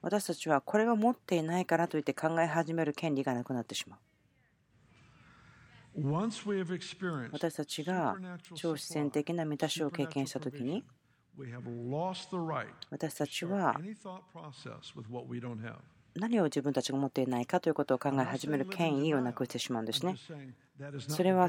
[0.00, 3.98] 私たちはこれを持っていないからといって考え始める権利がなくなってしまう。
[7.32, 8.16] 私たちが
[8.54, 10.84] 超自然的な満たしを経験したときに
[12.90, 13.80] 私たちは
[16.16, 20.16] 何を自分たちが持っていないかということを考え始める権威をなくしてしまうんですね。
[20.98, 21.48] それは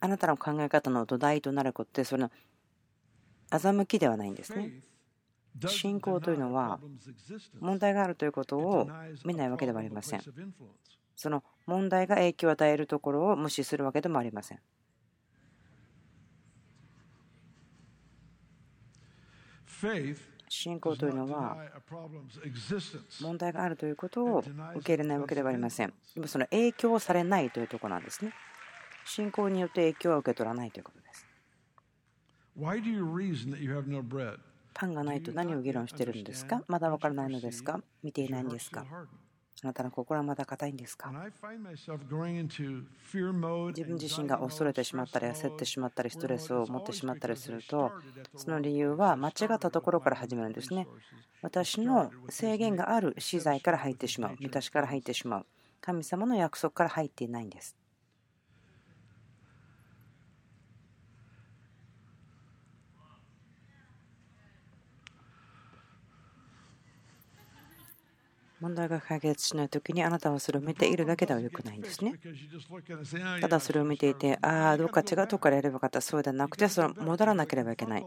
[0.00, 2.30] あなたの考え方の土台となることでその
[3.50, 4.82] 欺きではないんですね。
[5.66, 6.78] 信仰というのは
[7.60, 8.88] 問題があるということを
[9.24, 10.22] 見ないわけではありません。
[11.16, 14.60] その問題が影響を与えるところを無視するわけでもありません。
[20.48, 21.56] 信仰というのは
[23.20, 24.50] 問題があるということを受
[24.82, 25.92] け入れないわけではありません。
[26.14, 28.32] でもその影響されないというところなんですね。
[29.04, 31.07] 信仰によって影響は受け取らないということです。
[34.74, 36.62] パンがないと何を議論しているんですか？
[36.66, 37.80] まだ分からないのですか？
[38.02, 41.10] 見ていないんですかあなたの心はまだ硬いんですか？
[43.68, 47.92] 自分自身が恐れてしまったり焦ってしまったりストレスを持ってしまったりすると
[48.36, 50.88] その理由は間違ったところから始めるんですね。
[51.42, 55.46] 私の制限がある資材から入ってしまう満たしから入ってしまう。
[55.80, 57.76] 神様の約束から入っていないんです
[68.60, 72.14] 問題が解決しないときにあなたはそれを見ているだけではよくないんですね。
[73.40, 78.06] ただそれを見ていて、ああ、どうか違うところからやればよかった、そうではなくて、その戻らなければいけない。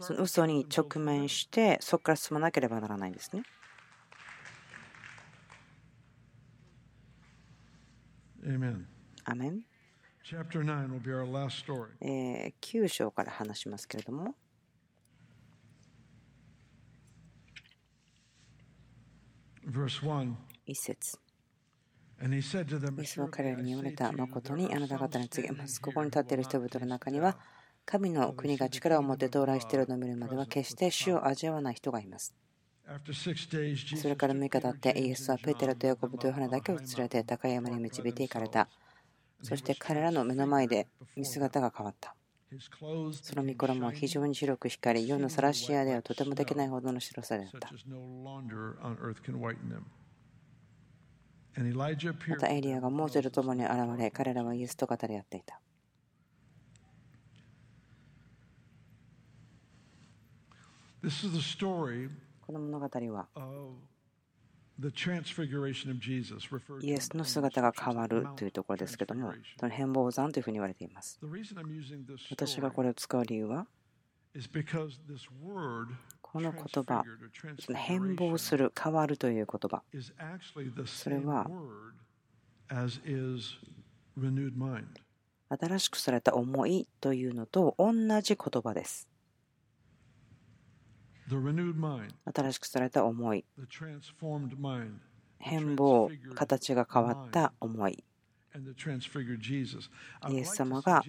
[0.00, 3.42] その嘘に直面して、そこから進まなければならないんですね。
[9.24, 9.64] アメン。
[12.60, 14.34] 9章から話しますけれども。
[20.66, 21.18] 一節
[22.98, 25.80] イエスは彼らに言われた誠にあなた方に告げます。
[25.80, 27.38] ここに立っている人々の中には、
[27.84, 32.34] 神の国が力を持って到来しているのを見るまでは決して死を味わわない人がいます。
[33.96, 38.68] それから6日経ってイエスはペテロとヤコブとヨハネだけを連れて高い山に導いていかれた。
[39.42, 42.16] そして彼らの目の前で見姿が変わった。
[42.60, 47.70] その御衣は非常に白く光り、世の晒し屋ではとてもできないほどの白さであった。
[52.28, 55.60] またエリアがモーゼと共に現れ、彼らはイエスと語り合っていた。
[62.46, 63.28] この物語は
[66.80, 71.20] イエスの姿が変わるというところですけども、その変貌山というふうに言われています。
[72.30, 73.66] 私がこれを使う理由は、
[76.22, 77.04] この言葉、
[77.74, 79.82] 変貌する、変わるという言葉、
[80.86, 81.46] それは、
[85.48, 87.92] 新しくされた思いというのと同
[88.22, 89.11] じ言葉です。
[92.34, 93.44] 新しくされた思い、
[95.38, 98.04] 変貌、形が変わった思い、
[100.30, 101.02] イエス様が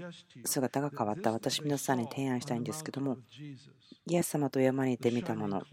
[0.45, 1.31] 姿が変わった。
[1.31, 3.17] 私、皆さんに提案したいんですけども、
[4.05, 5.63] イエス様と山にいて見たもの、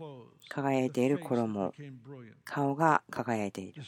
[0.49, 1.75] 輝いている衣、
[2.45, 3.83] 顔が輝いている。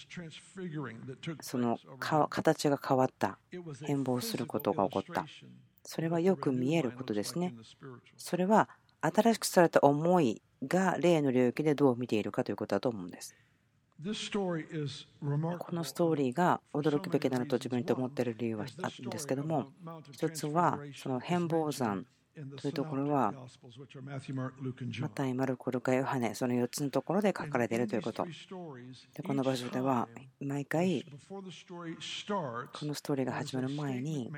[1.40, 3.38] その顔形が変わった、
[3.84, 5.26] 変貌することが起こった。
[5.84, 7.54] それはよく見えることですね。
[8.16, 8.68] それは
[9.02, 13.34] 新しくされた思いが霊の領域でどう見ているかということだと思うんです。
[14.02, 19.70] このストーリーが驚くべきなのと自分にと思っている理由はあるんですけども
[20.10, 22.04] 一つはその変貌山
[22.60, 23.32] というところは
[24.98, 28.26] マタイ、マルコ、ルカ、ヨハネその4つのところで書かれているということ。
[29.14, 30.08] でこの場所では
[30.40, 31.66] 毎回このス
[33.02, 34.32] トーリーが始まる前に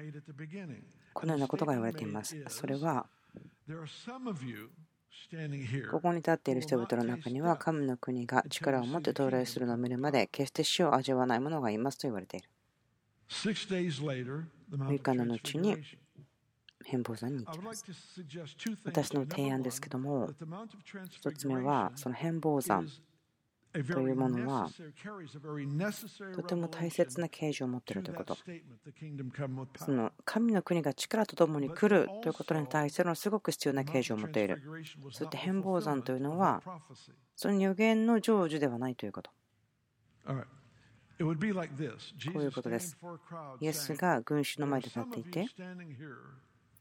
[1.15, 2.37] このようなことが言われています。
[2.49, 3.07] それは
[5.91, 12.49] ここに立っている人々の中には神の国が力を持って到来するのを見るまで決して死を味わわない者がいますと言われている。
[14.71, 15.77] 6日の後に
[16.85, 17.85] 変貌山に行きます。
[18.85, 22.87] 私の提案ですけども、1つ目はその変貌山
[23.83, 24.71] というものは
[26.37, 28.37] とても大切な形状を持っているということ。
[29.77, 34.63] その神の国が力とともに来るということに対するのすごく必要な形状を持っている。
[35.11, 36.63] そして変貌山というのは
[37.35, 39.31] その予言の成就ではないということ。
[41.19, 41.25] こ
[42.39, 42.97] ういうことです。
[43.61, 45.47] イエスが群衆の前で立っていて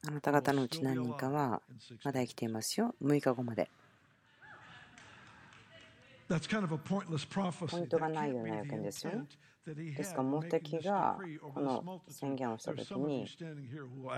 [0.06, 1.62] あなた方のうち何人かは
[2.04, 2.94] まだ生きていますよ。
[3.02, 3.72] 6日後まで
[7.68, 9.26] ポイントがないような予見ですよね。
[9.66, 10.18] ですか？
[10.18, 11.18] ら目的が
[11.54, 13.26] この宣言をした時に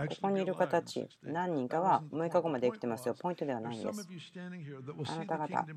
[0.10, 3.13] ここにいる方たち何人かは6日後まで生きてますよ。
[3.13, 4.08] ポイントではないんです。
[5.08, 5.68] あなた方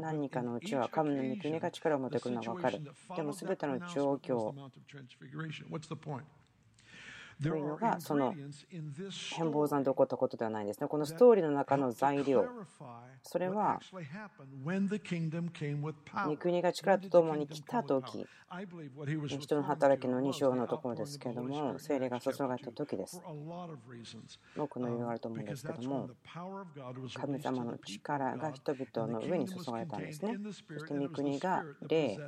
[0.00, 2.80] 何人かのうちは神の御国が力を持ってくるのが分かる。
[3.16, 4.52] でも全ての状況
[7.42, 10.88] というのがその変貌山で起こったことではないんですね。
[10.88, 12.46] このストーリーの中の材料、
[13.22, 13.80] それは
[16.26, 18.26] 御国が力とともに来た時
[19.38, 23.22] 人の働きの2章のところですけれども、精霊が注がれた時です。
[24.56, 26.10] 多くの理由があると思うんですけども、
[27.14, 30.36] 神様の力が人々の上に注がれたんですね。
[30.50, 32.18] そして御国が霊、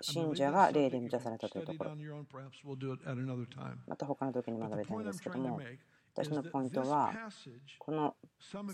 [0.00, 1.96] 信者が霊で満たされたというところ。
[3.86, 5.60] また他の時に学びたいんですけども
[6.14, 7.12] 私のポイントは
[7.78, 8.14] この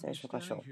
[0.01, 0.63] 聖書箇所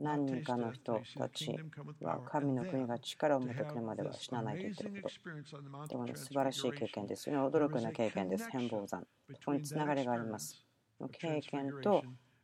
[0.00, 1.54] 何人かの人たち
[2.00, 5.88] は神の国が力を持ってくるまでは死なないと言っていること。
[5.88, 7.42] でもね、素晴らしい経験ですよね。
[7.42, 8.48] 驚くような経験です。
[8.50, 9.02] 変貌山。
[9.02, 9.06] こ
[9.44, 10.64] こにつながりがあります。
[11.12, 12.02] 経験と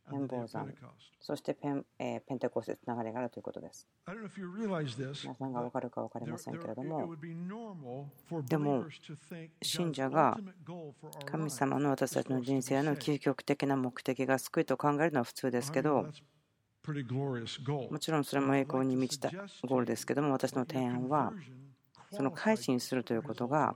[0.09, 0.73] 変貌山、
[1.19, 3.87] そしてペン,、えー、ペンテコステつながりがあるということです。
[4.05, 7.15] 皆さんが分かるか分かりませんけれども、
[8.47, 8.85] でも、
[9.61, 10.39] 信者が
[11.25, 16.07] 神様の私たちの人生の究極的な目的が救いと考えるのは普通ですけど、
[17.91, 19.29] もちろんそれも栄光に満ちた
[19.67, 21.33] ゴールですけども、私の提案は、
[22.11, 23.75] その改心するということが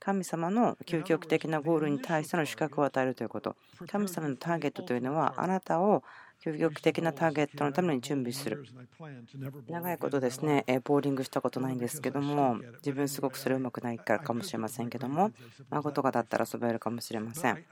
[0.00, 3.54] 神様の究極的なゴールに対しての資格を与えるということ。
[3.86, 6.02] 神様のターゲットというのは、あなたを
[6.44, 8.64] 究極的なターゲットのために準備する。
[9.68, 15.32] 長いことですね、ボーリングしたことないんですけども、自分すごくそれうまくないからかもしれませんけども、
[15.68, 17.64] 孫とかだったら遊べるかもしれません。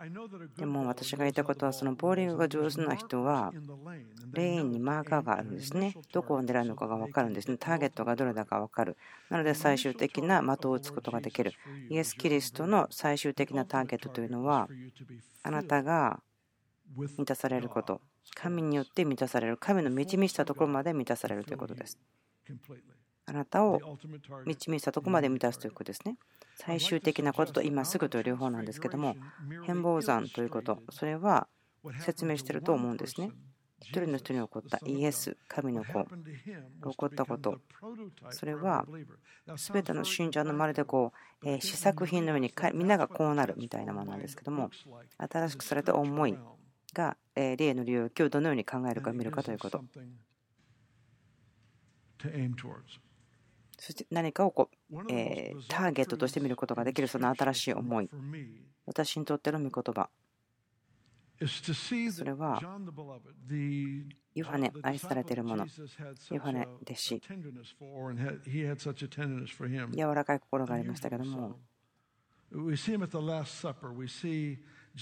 [0.59, 3.53] でも私が言いたことは、そのボーリングが上手な人は、
[4.35, 5.95] レーンにマーカーがあるんですね。
[6.13, 7.57] どこを狙うのかが分かるんですね。
[7.59, 8.99] ターゲットがどれだか分かる。
[9.31, 11.53] なので最終的な的を打つことができる。
[11.89, 14.69] イエス・キリストの最終的なターゲットというのは、
[15.43, 16.21] あなたが
[16.97, 18.03] 満たされること。
[18.41, 19.57] 神によって満たされる。
[19.57, 21.99] 神の満ち満ちたところまで満たされるということです。
[23.27, 23.81] あなたを
[24.47, 26.17] 満ち満ちたところまで満たすということですね。
[26.55, 29.17] 最終的なことと今すぐという両方なんですけども、
[29.67, 31.49] 変貌山ということ、それは
[31.99, 33.33] 説明していると思うんですね。
[33.81, 36.07] 一人の人に起こったイエス、神の子が
[36.91, 37.59] 起こったこと、
[38.31, 38.87] それは
[39.57, 41.13] 全ての信者のまるでこ
[41.43, 44.71] う試作品のようにみんながこうなるみたいなものなんですけども、
[45.19, 46.39] 新しくされた思い
[46.95, 49.83] が霊の領域をどのように考えるか見るかということ。
[53.79, 58.11] そして何かをこう、えターゲットとして見ることができるその新しい思い。
[58.87, 60.11] 私にとっての御言葉。
[62.11, 62.61] それは、
[64.35, 65.67] ヨハネ、愛されているもの、
[66.33, 67.23] ヨハネ弟子、
[69.95, 71.61] 柔らかい心がありましたけども、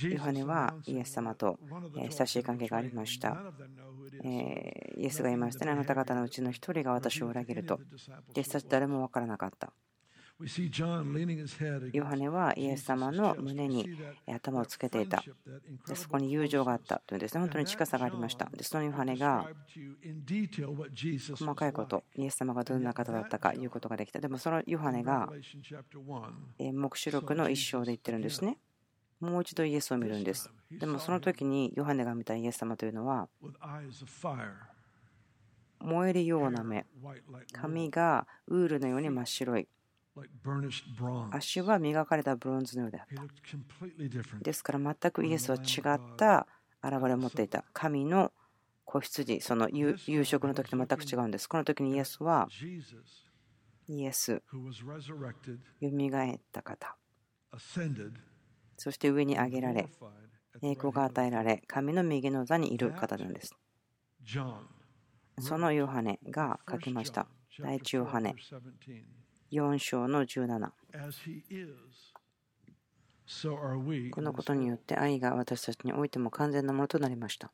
[0.03, 1.59] ヨハネはイエス様と
[1.95, 3.37] 親しい関係がありました。
[4.23, 7.81] イエスが言いましたね、あなた方のうちの一人が私を裏切ると。
[8.31, 9.73] 弟子たち誰も分からなかった。
[11.95, 13.89] ヨハネはイエス様の胸に
[14.27, 15.25] 頭をつけていた。
[15.89, 17.41] でそこに友情があったというんですね。
[17.41, 18.45] 本当に近さがありました。
[18.55, 19.49] でそのヨハネが
[21.35, 24.21] 細かいこと、イエス様がどんな方だったか言うことができた。
[24.21, 25.31] でもそのヨハネが
[26.59, 28.59] 黙示録の一章で言ってるんですね。
[29.21, 30.51] もう一度イエスを見るんです。
[30.71, 33.29] でもその時にヨハネが見たイエス様というのは
[35.81, 36.87] 燃えるような目。
[37.53, 39.69] 髪がウールのように真っ白い。
[41.33, 43.23] 足は磨かれたブロンズのようであった。
[44.43, 46.47] ですから全くイエスは違った
[46.83, 47.65] 現れを持っていた。
[47.73, 48.33] 神の
[48.85, 51.49] 子羊その夕食の時と全く違うんです。
[51.49, 52.49] この時にイエスは
[53.89, 54.43] イエス。
[55.81, 56.97] よみがえった方
[58.77, 59.89] そして上に上げられ、
[60.63, 63.55] 栄光が与えられ、神の右の座にいる方なんです。
[65.39, 67.27] そのヨハネが書きました。
[67.59, 68.35] 第一ヨハネ
[69.53, 70.71] 4章の17。
[74.11, 77.51] このことによって愛が私たちにおいても完全なものとなりました。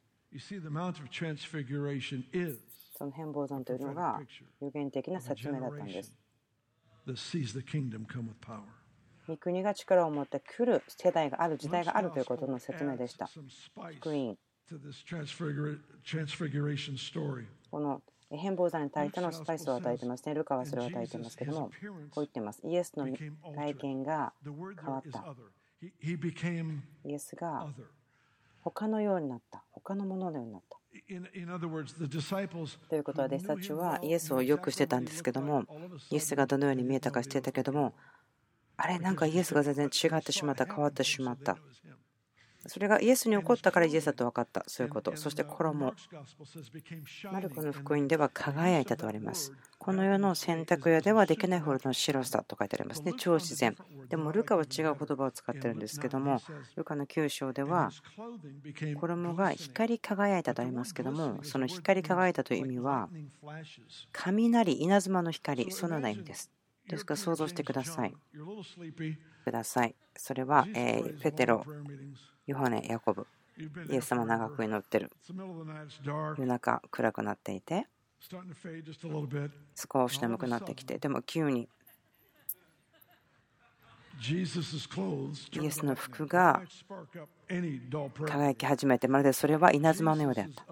[2.96, 4.20] その変貌山というのが
[4.60, 6.12] 予言的な説明だったんです。
[9.28, 13.28] 御国が力を持ってくる世代がある時代があるということの説明でした。
[14.00, 14.36] 福音
[17.70, 20.34] この変貌山に対してのスパイスを与えてますね。
[20.34, 21.70] ルカはそれを与えてますけども、
[22.10, 22.62] こう言ってます。
[22.64, 25.36] イエスの外見が変わった。
[27.04, 27.68] イエスが
[28.62, 29.64] 他のようになった。
[29.72, 30.78] 他のもののようになった。
[32.88, 35.64] ということは弟子たちはイエスをよくしてたんですけども
[36.10, 37.94] イエスがどのように見えたかしてたけども
[38.76, 41.56] あれなんかイエスが全然違ってしまった変わってしまった
[42.66, 44.62] それがイエスに起こったからイエスだと分かった。
[44.68, 45.16] そういうこと。
[45.16, 45.94] そして衣。
[47.32, 49.52] マルコの福音では輝いたとあります。
[49.78, 53.14] この世の洗濯屋ではできないほどの白さと書いてありますね。
[53.18, 53.76] 超自然。
[54.08, 56.40] でもルカは違う言葉を使ってるんですけども、
[56.76, 57.90] ルカの9章では、
[59.00, 63.08] 衣が光り輝いたとありますけども、その光り輝いたという意味は、
[64.12, 66.52] 雷、稲妻の光、そのような意味です。
[66.88, 67.14] ですか？
[67.14, 68.14] ら想像してください。
[69.44, 69.94] ください。
[70.16, 71.64] それは、えペテロ、
[72.46, 73.26] ヨハネ、ヤコブ、
[73.90, 75.10] イエス様長く祈ってる。
[76.38, 77.86] 夜中暗くなっていて、
[79.74, 81.68] 少し眠くなってきて、でも急に
[84.30, 86.62] イエスの服が
[88.24, 90.64] 輝き始めて、まるでそれは稲妻のようであった。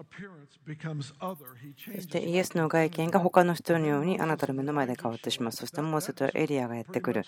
[1.93, 5.51] そしてイエスの外見が他の人のようにあなたの目の前で変わってしまう。
[5.51, 7.23] そしてモーセとエリアがやってくる。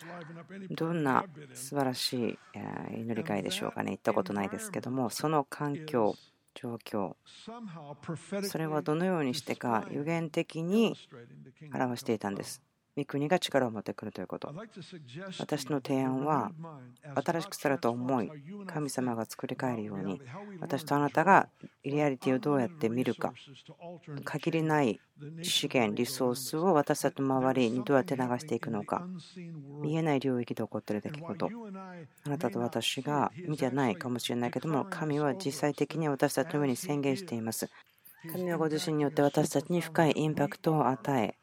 [0.72, 2.40] どんな素晴らしい
[2.96, 3.92] 祈り会でしょうかね。
[3.92, 6.16] 行ったことないですけども、その環境、
[6.56, 7.16] 状況、
[8.48, 10.96] それはどのようにしてか予言的に
[11.74, 12.62] 表していたんです。
[12.96, 14.54] 御国が力を持ってくるということ。
[15.40, 16.52] 私の提案は、
[17.26, 18.32] 新しくされた思い、
[18.68, 20.22] 神様が作り変えるように、
[20.60, 21.50] 私とあなたが
[21.84, 23.34] リアリティをどうやって見るか、
[24.24, 25.00] 限りない
[25.42, 29.08] 資源、リソースを私たちの周りにどうやって流していくのか、
[29.82, 31.50] 見えない領域で起こっている出来事、
[32.26, 37.70] あなたと私が見てないかもしれないけども、神は実際的に私たちの上に宣言しています。
[38.32, 41.36] 神はご自身によって私たちに深いインパクトを与え、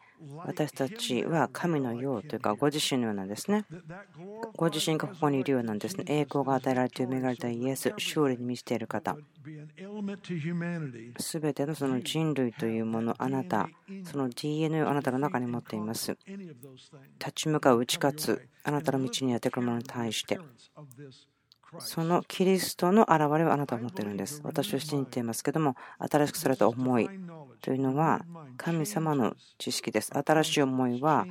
[0.45, 3.65] 私たちは神のようというか、ご自身のようなんですね。
[4.55, 6.05] ご自身がここにいるようなんですね。
[6.07, 9.17] 栄光が与えられて埋められたイエス、勝利に満ちている方。
[11.19, 13.69] すべてのその人類というもの、あなた、
[14.05, 16.17] その DNA をあなたの中に持っています。
[17.19, 20.39] 立ち向かう打ち勝つ、あなたの道にやってくるものに対して、
[21.79, 24.41] そのキリストの現れをあなたは持っているんです。
[24.43, 27.09] 私は信じていますけども、新しくされた思い
[27.61, 28.25] というのは
[28.57, 30.13] 神様の知識です。
[30.17, 31.27] 新しい思いは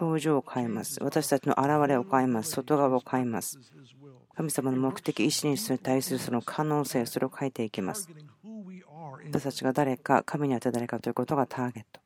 [0.00, 1.02] 表情を変えます。
[1.02, 2.50] 私たちの現れを変えます。
[2.50, 3.58] 外側を変えます。
[4.34, 8.08] 神様の目的、意思に対するその可能性、それを変えていきます。
[9.26, 12.00] 私たちが誰か、神にあって誰かということがターゲット。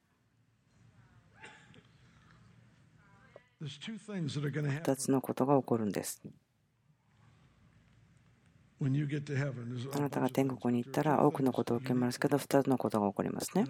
[4.82, 6.22] 2つのことが起こるんです。
[9.92, 13.64] あなたが天国に行ったら多くのことを受けますけど、2つのことが起こりますね。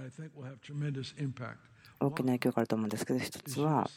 [2.01, 3.89] 大きな影響があると思うんですけど、1つは、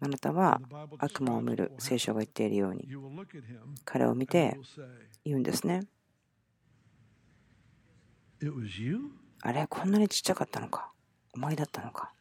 [0.00, 0.60] あなたは
[0.98, 2.88] 悪魔を見る、聖書が言っているように、
[3.84, 4.58] 彼を見て
[5.24, 5.86] 言うんですね。
[9.42, 10.92] あれ、こんなにちっちゃかったのか、
[11.32, 12.12] お前だったのか。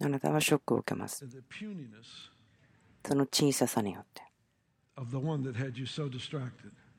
[0.00, 1.26] あなたはショックを受けます。
[3.04, 4.27] その小ささによって。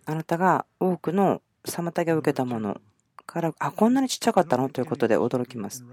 [0.06, 2.80] あなたが多くの妨げを受けたもの
[3.26, 4.70] からあこんなにちっちゃかったの？
[4.70, 5.86] ということで驚きます。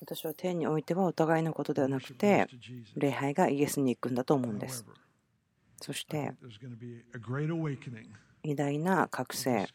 [0.00, 2.48] 私は天においてはお互いのことではなくて
[2.96, 4.86] 礼拝がイエスに行くんだと思うんです。
[5.80, 6.32] そして
[8.42, 9.66] 偉大な覚醒。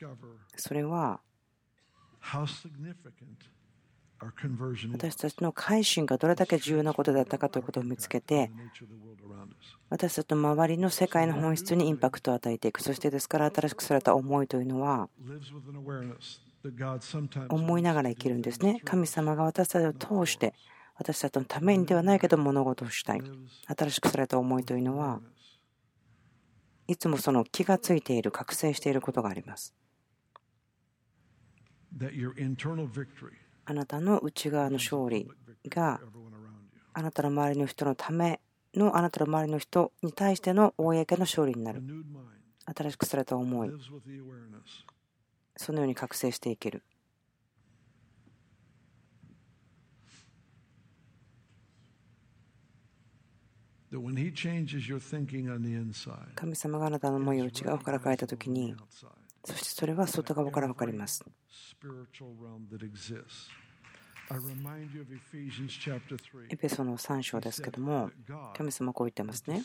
[0.56, 1.22] それは
[4.20, 8.49] 私たちの改心がどれだけ重要なことだったかということを見つけて
[9.89, 12.82] 私たちの周りの世界の本質にインパクトを与えていく。
[12.82, 15.09] そしてですから新しくされた思いというのは
[17.49, 18.82] 思いながら生きるんですね。
[18.86, 20.53] 神様が私たちを通して
[20.97, 23.22] 私たちのためにではないけど物事をしたい。
[23.68, 25.22] 新しくされた思いというのは
[26.88, 29.74] いつもその気がついている覚醒していることがあります
[33.66, 35.28] あなたの内側の勝利
[35.68, 35.99] が
[36.93, 38.39] あなたの周りの人のため
[38.76, 41.82] のあなたの周りの人に対しての公の勝利になる。
[42.66, 43.72] 新しくされた思い。
[45.55, 46.84] そのように覚醒していける。
[56.36, 58.76] 神様があなたの思いを内側から変えたときに
[59.46, 61.24] そしてそれは外側から分かります。
[66.50, 68.10] エペソの3章ですけども、
[68.56, 69.64] 神様はこう言ってますね。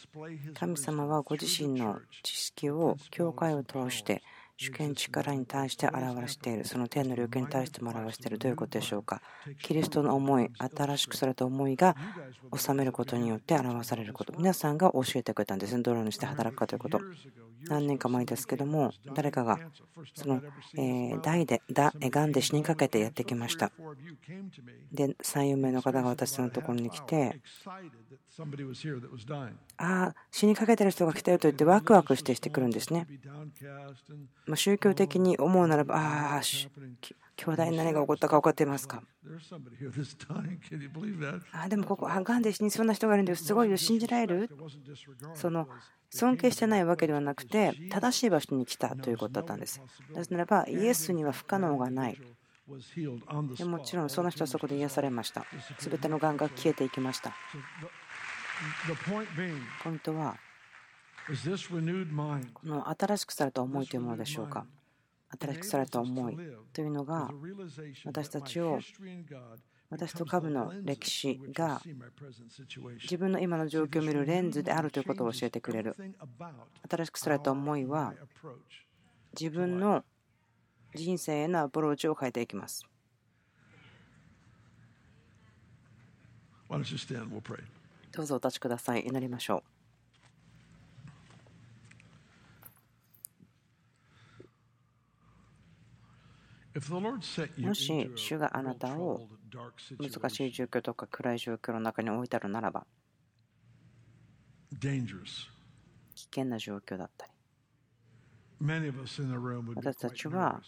[0.55, 4.23] 神様はご自身の知識を教会を通して
[4.63, 9.23] 主権力に対して表している、その天の領域に対しても表している、どういうことでしょうか？
[9.63, 11.97] キリストの思い、新しくされた思いが
[12.55, 17.01] 収めることによって表されること、皆さんが教えてくれたんですね、どのようにして働くかということ。
[17.69, 19.59] 何年か前ですけども、誰かが
[20.15, 20.43] その
[20.77, 23.73] え代で、がんで死にかけてやってきました。
[24.93, 27.41] で、3、4名の方が私のところに来て、
[29.77, 33.07] ああ、死にかけてる人が来たよと言ってワクワクしてしてくるんですね。
[34.47, 36.41] ま宗教的に思うならば、ああ、
[37.37, 39.03] 兄弟に何が起こったか分かっていますか？
[41.53, 43.45] あでもここ、あがんで死にそうな人がいるんです。
[43.45, 44.51] すごいよ、信じられる？
[45.35, 45.69] その
[46.11, 49.81] 尊敬してないわけではなくて、正しい場所に来たということだったんです。
[50.13, 52.19] なぜならば、イエスには不可能がない。
[53.57, 55.45] でもちろんその人はそこで癒されました。
[55.79, 57.35] すべてのがんが消えていきました。
[59.83, 60.37] ポイントは、
[62.53, 64.67] この新しくされた思いというものでしょうか？
[65.41, 66.37] 新しくされた思い
[66.73, 67.31] というのが
[68.05, 68.81] 私たちを
[69.89, 71.81] 私と株の歴史が
[73.03, 75.97] 自分の今の状況を見るレンズであるということを教えてくれる。
[76.91, 78.13] 新しくされた思いは
[79.39, 80.05] 自分の
[80.95, 82.85] 人生へのアプローチを変えていきます
[88.13, 89.07] どうぞお立ちください。
[89.07, 89.81] 祈りましょう。
[97.59, 99.21] もし主があなたを
[99.99, 102.87] 難しい状況とか暗い状況の中に置いたるならば
[106.15, 107.33] 危険な状況だったり
[109.75, 110.61] 私たちは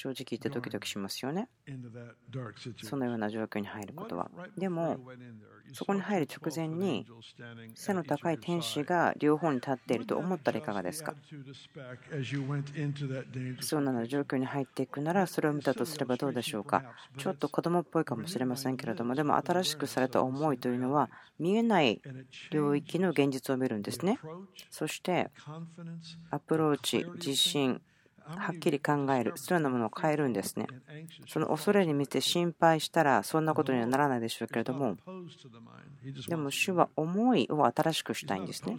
[0.00, 1.48] 正直言ってドキドキしますよね。
[2.84, 4.30] そのような状況に入ることは。
[4.56, 4.96] でも、
[5.72, 7.04] そこに入る直前に
[7.74, 11.14] 背の高い天使が両方に立っていると思ったらいかがですか？
[13.60, 16.84] そうな状況に入っていくならそれを見たとすればどうでしょうか？
[17.18, 22.00] ちょっと子供っぽいかもしれませんけれどもでも新しくされた思いというのは見えない
[22.50, 24.20] 領域の現実を見るんですね。
[24.70, 25.30] そして
[26.30, 27.82] アプローチ自信
[28.36, 30.66] はっきり考える、そのようなものを変えるんですね。
[31.26, 34.96] その恐れに見て心配したら、そんなことにはならないでしょうけれども、
[36.28, 38.76] でも主は思いを新しくしたいんですね。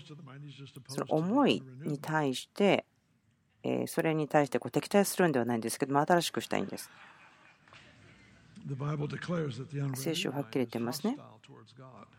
[0.87, 2.85] その思いに対して、
[3.87, 6.89] それに対してこう敵対するんではないんですけども、新しくしたいんです。
[9.95, 11.17] 聖書ははっきり言ってますね。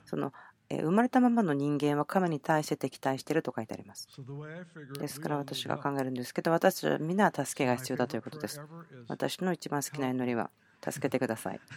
[0.05, 0.33] その
[0.71, 4.09] 生まれたままの人間は神に対して敵対していると書いてあります。
[5.01, 8.61] ですから私が考えるんですけど、私は皆助けが必要だということです。
[9.09, 10.51] 私の一番好きな祈りは、
[10.83, 11.61] 助けてください。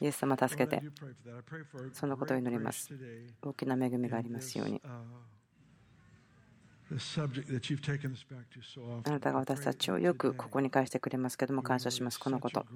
[0.00, 0.82] イエス様助けて、
[1.92, 2.92] そのことを祈ります。
[3.40, 4.82] 大きな恵みがありますように。
[9.04, 12.18] あなたが私たちをよくここに返してくれますけども感謝します。
[12.18, 12.66] このこと。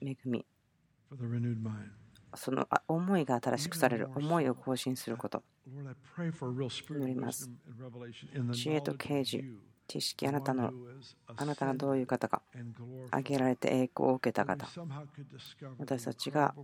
[0.00, 0.44] 恵み。
[2.36, 5.42] その思いが新しくされる、思いを更新すること。
[6.90, 7.50] 祈ります。
[8.52, 9.44] 知恵と啓示、
[9.86, 10.72] 知識、あなたの、
[11.36, 12.42] あなたがどういう方か、
[13.08, 14.66] 挙げられて栄光を受けた方、
[15.78, 16.54] 私たちが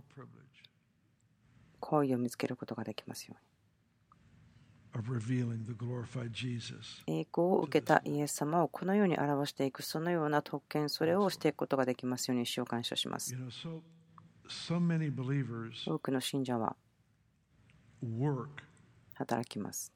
[1.79, 3.51] 好意を見つけることができますように。
[7.07, 13.33] 栄光を受けたイエス様をこのように表していく、そのような特権、それをしていくことができますように、主を感謝します。
[15.87, 16.75] 多くの信者は
[19.15, 19.91] 働きます。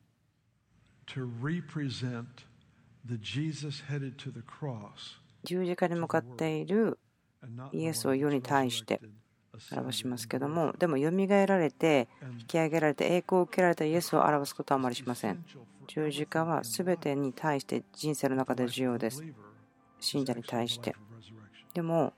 [5.43, 6.97] 十字架に向かっている
[7.71, 9.01] イエスを世に対して
[9.71, 12.07] 表しますけども、でも、よみがえられて、
[12.39, 15.45] 引き上げられて、栄光を受けられたイエスを表すことはあまりしません。
[15.87, 19.23] 十字架は全てに対して人生の中で重要です。
[19.99, 20.95] 信者に対して。
[21.73, 22.13] でも、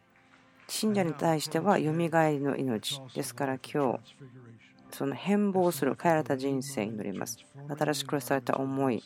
[0.69, 3.99] 信者に対してはよみがえりの命ですから今日
[4.91, 7.37] その変貌する変えられた人生に乗ります
[7.77, 9.03] 新しくされた思い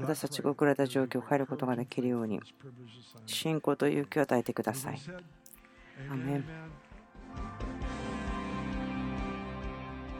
[0.00, 2.40] 私たちが送られた状況を変えることができるように
[3.26, 5.00] 信仰と勇気を与えてください
[6.10, 6.44] アメン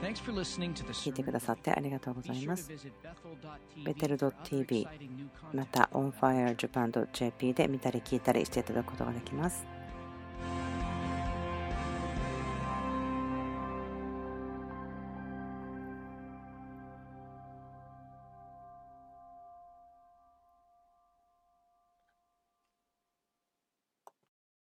[0.03, 2.71] 聞いてくださってありがとうございます。
[3.85, 4.87] ベテル .tv
[5.53, 9.67] また onfirejapan.jp で見たり聞いたりしていただくことができます。